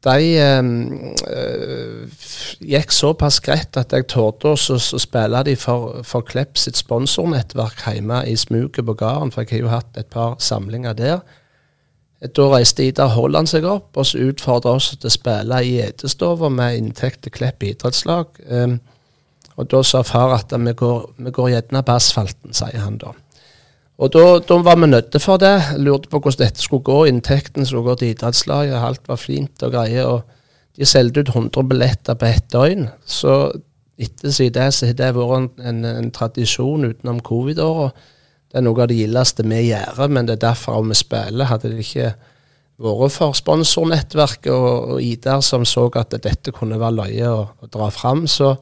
de 0.06 0.38
øh, 1.28 2.10
gikk 2.62 2.92
såpass 2.94 3.40
greit 3.44 3.78
at 3.78 3.94
jeg 3.94 4.08
torde 4.12 4.54
å 4.54 4.78
spille 4.80 5.42
de 5.48 5.56
for, 5.60 6.02
for 6.06 6.26
Klepp 6.28 6.60
sitt 6.62 6.78
sponsornettverk 6.78 7.82
hjemme 7.88 8.22
i 8.30 8.36
smuget 8.40 8.86
på 8.86 8.94
gården, 8.94 9.34
for 9.34 9.42
jeg 9.44 9.58
har 9.58 9.66
jo 9.66 9.74
hatt 9.74 9.98
et 9.98 10.12
par 10.14 10.38
samlinger 10.40 10.94
der. 10.98 11.20
Da 12.26 12.48
reiste 12.50 12.86
Ida 12.86 13.10
Holland 13.12 13.50
seg 13.52 13.66
opp 13.70 13.98
og 13.98 14.08
så 14.08 14.22
utfordra 14.30 14.78
oss 14.78 14.94
til 14.96 15.10
å 15.10 15.14
spille 15.14 15.62
i 15.66 15.76
Edestova 15.84 16.50
med 16.50 16.80
inntekt 16.80 17.26
til 17.26 17.34
Klepp 17.36 17.66
idrettslag. 17.68 18.40
Um, 18.50 18.80
og 19.56 19.70
da 19.72 19.82
sa 19.88 20.02
far 20.04 20.34
at 20.36 20.54
vi 20.56 20.74
går, 20.74 21.12
vi 21.18 21.32
går 21.32 21.52
gjerne 21.54 21.84
på 21.86 21.96
asfalten, 21.96 22.56
sier 22.56 22.82
han 22.84 22.98
da. 23.02 23.14
Og 23.96 24.12
da, 24.12 24.24
da, 24.44 24.58
var 24.60 24.80
vi 24.82 24.90
nødt 24.92 25.16
for 25.24 25.40
det. 25.40 25.80
Lurte 25.80 26.10
på 26.12 26.20
hvordan 26.20 26.44
dette 26.44 26.64
skulle 26.64 26.84
gå. 26.84 27.06
Inntekten 27.08 27.66
skulle 27.66 27.88
gå 27.88 27.96
til 28.00 28.12
idrettslaget. 28.12 28.76
Alt 28.76 29.08
var 29.08 29.22
fint 29.22 29.64
og 29.64 29.72
greier. 29.72 30.10
Og 30.10 30.22
de 30.76 30.86
solgte 30.86 31.24
ut 31.24 31.32
100 31.32 31.70
billetter 31.70 32.20
på 32.20 32.28
ett 32.28 32.50
døgn. 32.52 32.90
Så 33.06 33.54
etter 33.98 34.52
det 34.52 34.68
så 34.76 34.90
har 34.90 35.00
det 35.00 35.14
vært 35.16 35.38
en, 35.38 35.50
en, 35.64 35.86
en 35.86 36.12
tradisjon 36.12 36.90
utenom 36.90 37.24
covid-åra. 37.24 37.94
Det 38.52 38.60
er 38.60 38.66
noe 38.68 38.84
av 38.84 38.92
det 38.92 39.00
gildeste 39.00 39.44
vi 39.48 39.62
gjør, 39.70 40.08
men 40.12 40.28
det 40.28 40.38
er 40.38 40.48
derfor 40.50 40.84
vi 40.84 40.96
spiller. 40.96 41.48
Hadde 41.48 41.72
det 41.72 41.86
ikke 41.86 42.12
vært 42.84 43.16
for 43.16 43.36
sponsornettverket 43.36 44.52
og, 44.52 44.96
og 44.96 45.02
Idar 45.04 45.40
som 45.44 45.64
så 45.68 45.88
at 45.96 46.18
dette 46.20 46.52
kunne 46.56 46.80
være 46.80 47.00
løye 47.00 47.32
å 47.32 47.72
dra 47.72 47.88
fram, 47.92 48.28
så 48.28 48.58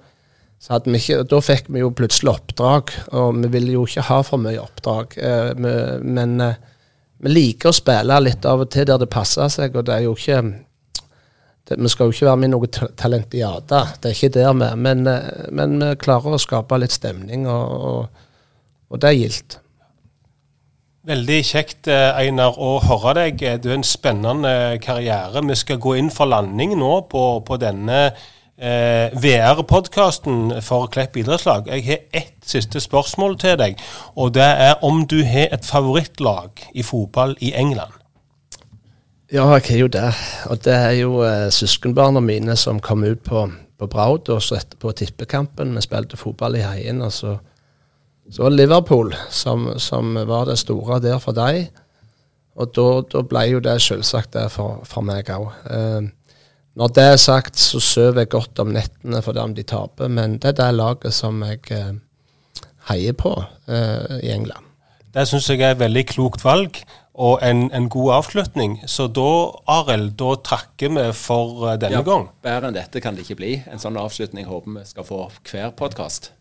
så 0.64 0.78
hadde 0.78 0.94
vi 0.94 1.00
ikke, 1.02 1.24
Da 1.28 1.40
fikk 1.44 1.66
vi 1.76 1.82
jo 1.82 1.92
plutselig 1.92 2.38
oppdrag, 2.38 2.94
og 3.12 3.40
vi 3.42 3.50
ville 3.52 3.74
jo 3.76 3.88
ikke 3.88 4.06
ha 4.08 4.22
for 4.24 4.40
mye 4.40 4.62
oppdrag. 4.62 5.18
Eh, 5.20 5.50
vi, 5.60 5.74
men 6.08 6.38
eh, 6.40 6.62
vi 7.24 7.34
liker 7.34 7.72
å 7.72 7.76
spille 7.76 8.20
litt 8.24 8.46
av 8.48 8.64
og 8.64 8.70
til 8.72 8.88
der 8.88 9.02
det 9.02 9.10
passer 9.12 9.52
seg, 9.52 9.76
og 9.76 9.90
det 9.90 9.98
er 9.98 10.06
jo 10.06 10.14
ikke 10.16 10.40
det, 11.68 11.78
Vi 11.80 11.90
skal 11.92 12.08
jo 12.08 12.16
ikke 12.16 12.30
være 12.30 12.40
med 12.40 12.50
i 12.50 12.52
noe 12.54 12.70
talentiade, 13.00 13.82
det 14.00 14.10
er 14.10 14.16
ikke 14.16 14.30
der 14.38 14.54
vi 14.54 14.66
er. 14.70 14.80
Men, 14.86 15.08
eh, 15.08 15.50
men, 15.52 15.76
vi 15.84 15.98
klarer 16.00 16.38
å 16.38 16.40
skape 16.40 16.80
litt 16.80 16.96
stemning, 16.96 17.44
og, 17.48 17.74
og, 17.90 18.24
og 18.88 19.02
det 19.04 19.10
er 19.10 19.20
gildt. 19.20 19.58
Veldig 21.04 21.42
kjekt 21.44 21.92
eh, 21.92 22.22
Einar, 22.24 22.56
å 22.56 22.78
høre 22.88 23.18
deg. 23.20 23.44
Du 23.60 23.68
har 23.68 23.76
en 23.76 23.84
spennende 23.84 24.80
karriere. 24.80 25.44
Vi 25.44 25.60
skal 25.60 25.84
gå 25.84 25.98
inn 26.00 26.12
for 26.12 26.32
landing 26.32 26.78
nå 26.80 26.94
på, 27.12 27.26
på 27.44 27.60
denne 27.60 28.06
eh, 28.64 29.12
VR-podkasten 29.24 30.62
for 30.64 30.88
Klepp 30.88 31.18
idrettslag. 31.20 31.68
Jeg 31.68 31.86
har 31.86 32.22
ett 32.22 32.48
siste 32.48 32.80
spørsmål 32.80 33.38
til 33.40 33.58
deg, 33.60 33.82
og 34.16 34.34
det 34.38 34.48
er 34.48 34.80
om 34.84 35.04
du 35.08 35.22
har 35.28 35.52
et 35.52 35.66
favorittlag 35.66 36.64
i 36.74 36.84
fotball 36.84 37.36
i 37.42 37.54
England? 37.56 37.94
Ja, 39.34 39.48
jeg 39.56 39.64
har 39.70 39.78
jo 39.78 39.88
det. 39.88 40.10
Og 40.46 40.64
det 40.64 40.74
er 40.74 40.92
jo 40.92 41.24
eh, 41.26 41.50
søskenbarna 41.52 42.20
mine 42.20 42.56
som 42.56 42.80
kom 42.80 43.04
ut 43.04 43.24
på, 43.24 43.48
på 43.80 43.88
Braud 43.88 44.30
og 44.30 44.42
så 44.42 44.60
etterpå 44.60 44.92
tippekampen. 44.92 45.76
Vi 45.76 45.82
spilte 45.82 46.18
fotball 46.18 46.60
i 46.60 46.66
Heien. 46.66 47.02
og 47.02 47.12
så, 47.12 47.38
så 48.32 48.50
Liverpool 48.50 49.16
som, 49.30 49.72
som, 49.78 50.16
var 50.28 50.46
det 50.46 50.60
store 50.60 51.00
der 51.02 51.20
for 51.20 51.32
dem. 51.32 51.66
Og 52.56 52.76
da 52.76 53.24
ble 53.26 53.48
jo 53.50 53.60
det 53.60 53.80
selvsagt 53.82 54.34
det 54.34 54.52
for, 54.54 54.84
for 54.86 55.02
meg 55.02 55.32
òg. 55.34 55.50
Når 56.74 56.94
det 56.98 57.04
er 57.06 57.20
sagt, 57.22 57.60
så 57.62 57.80
sover 57.84 58.24
jeg 58.24 58.32
godt 58.34 58.60
om 58.64 58.74
nettene 58.74 59.22
for 59.22 59.36
det 59.36 59.44
om 59.46 59.54
de 59.54 59.66
taper, 59.68 60.10
men 60.10 60.40
det 60.42 60.54
er 60.54 60.58
det 60.58 60.72
laget 60.74 61.14
som 61.14 61.44
jeg 61.46 61.62
eh, 61.70 61.94
heier 62.90 63.14
på 63.18 63.36
eh, 63.70 64.18
i 64.24 64.34
England. 64.34 64.66
Det 65.14 65.28
syns 65.30 65.52
jeg 65.52 65.62
er 65.62 65.76
et 65.76 65.84
veldig 65.84 66.06
klokt 66.10 66.42
valg 66.42 66.82
og 67.14 67.44
en, 67.46 67.68
en 67.70 67.90
god 67.94 68.14
avslutning. 68.18 68.80
Så 68.90 69.06
da, 69.14 69.30
Arild, 69.70 70.16
da 70.18 70.34
takker 70.42 70.96
vi 70.98 71.06
for 71.14 71.68
uh, 71.68 71.76
denne 71.78 72.02
ja, 72.02 72.08
gang. 72.08 72.32
Bedre 72.42 72.72
enn 72.72 72.80
dette 72.80 73.04
kan 73.04 73.14
det 73.14 73.28
ikke 73.28 73.38
bli. 73.44 73.54
En 73.70 73.82
sånn 73.82 74.00
avslutning 74.02 74.50
håper 74.50 74.80
vi 74.80 74.88
skal 74.90 75.06
få 75.06 75.28
hver 75.52 75.76
podkast. 75.78 76.32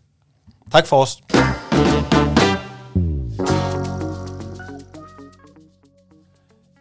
Takk 0.73 0.89
for 0.89 1.05
oss. 1.05 1.19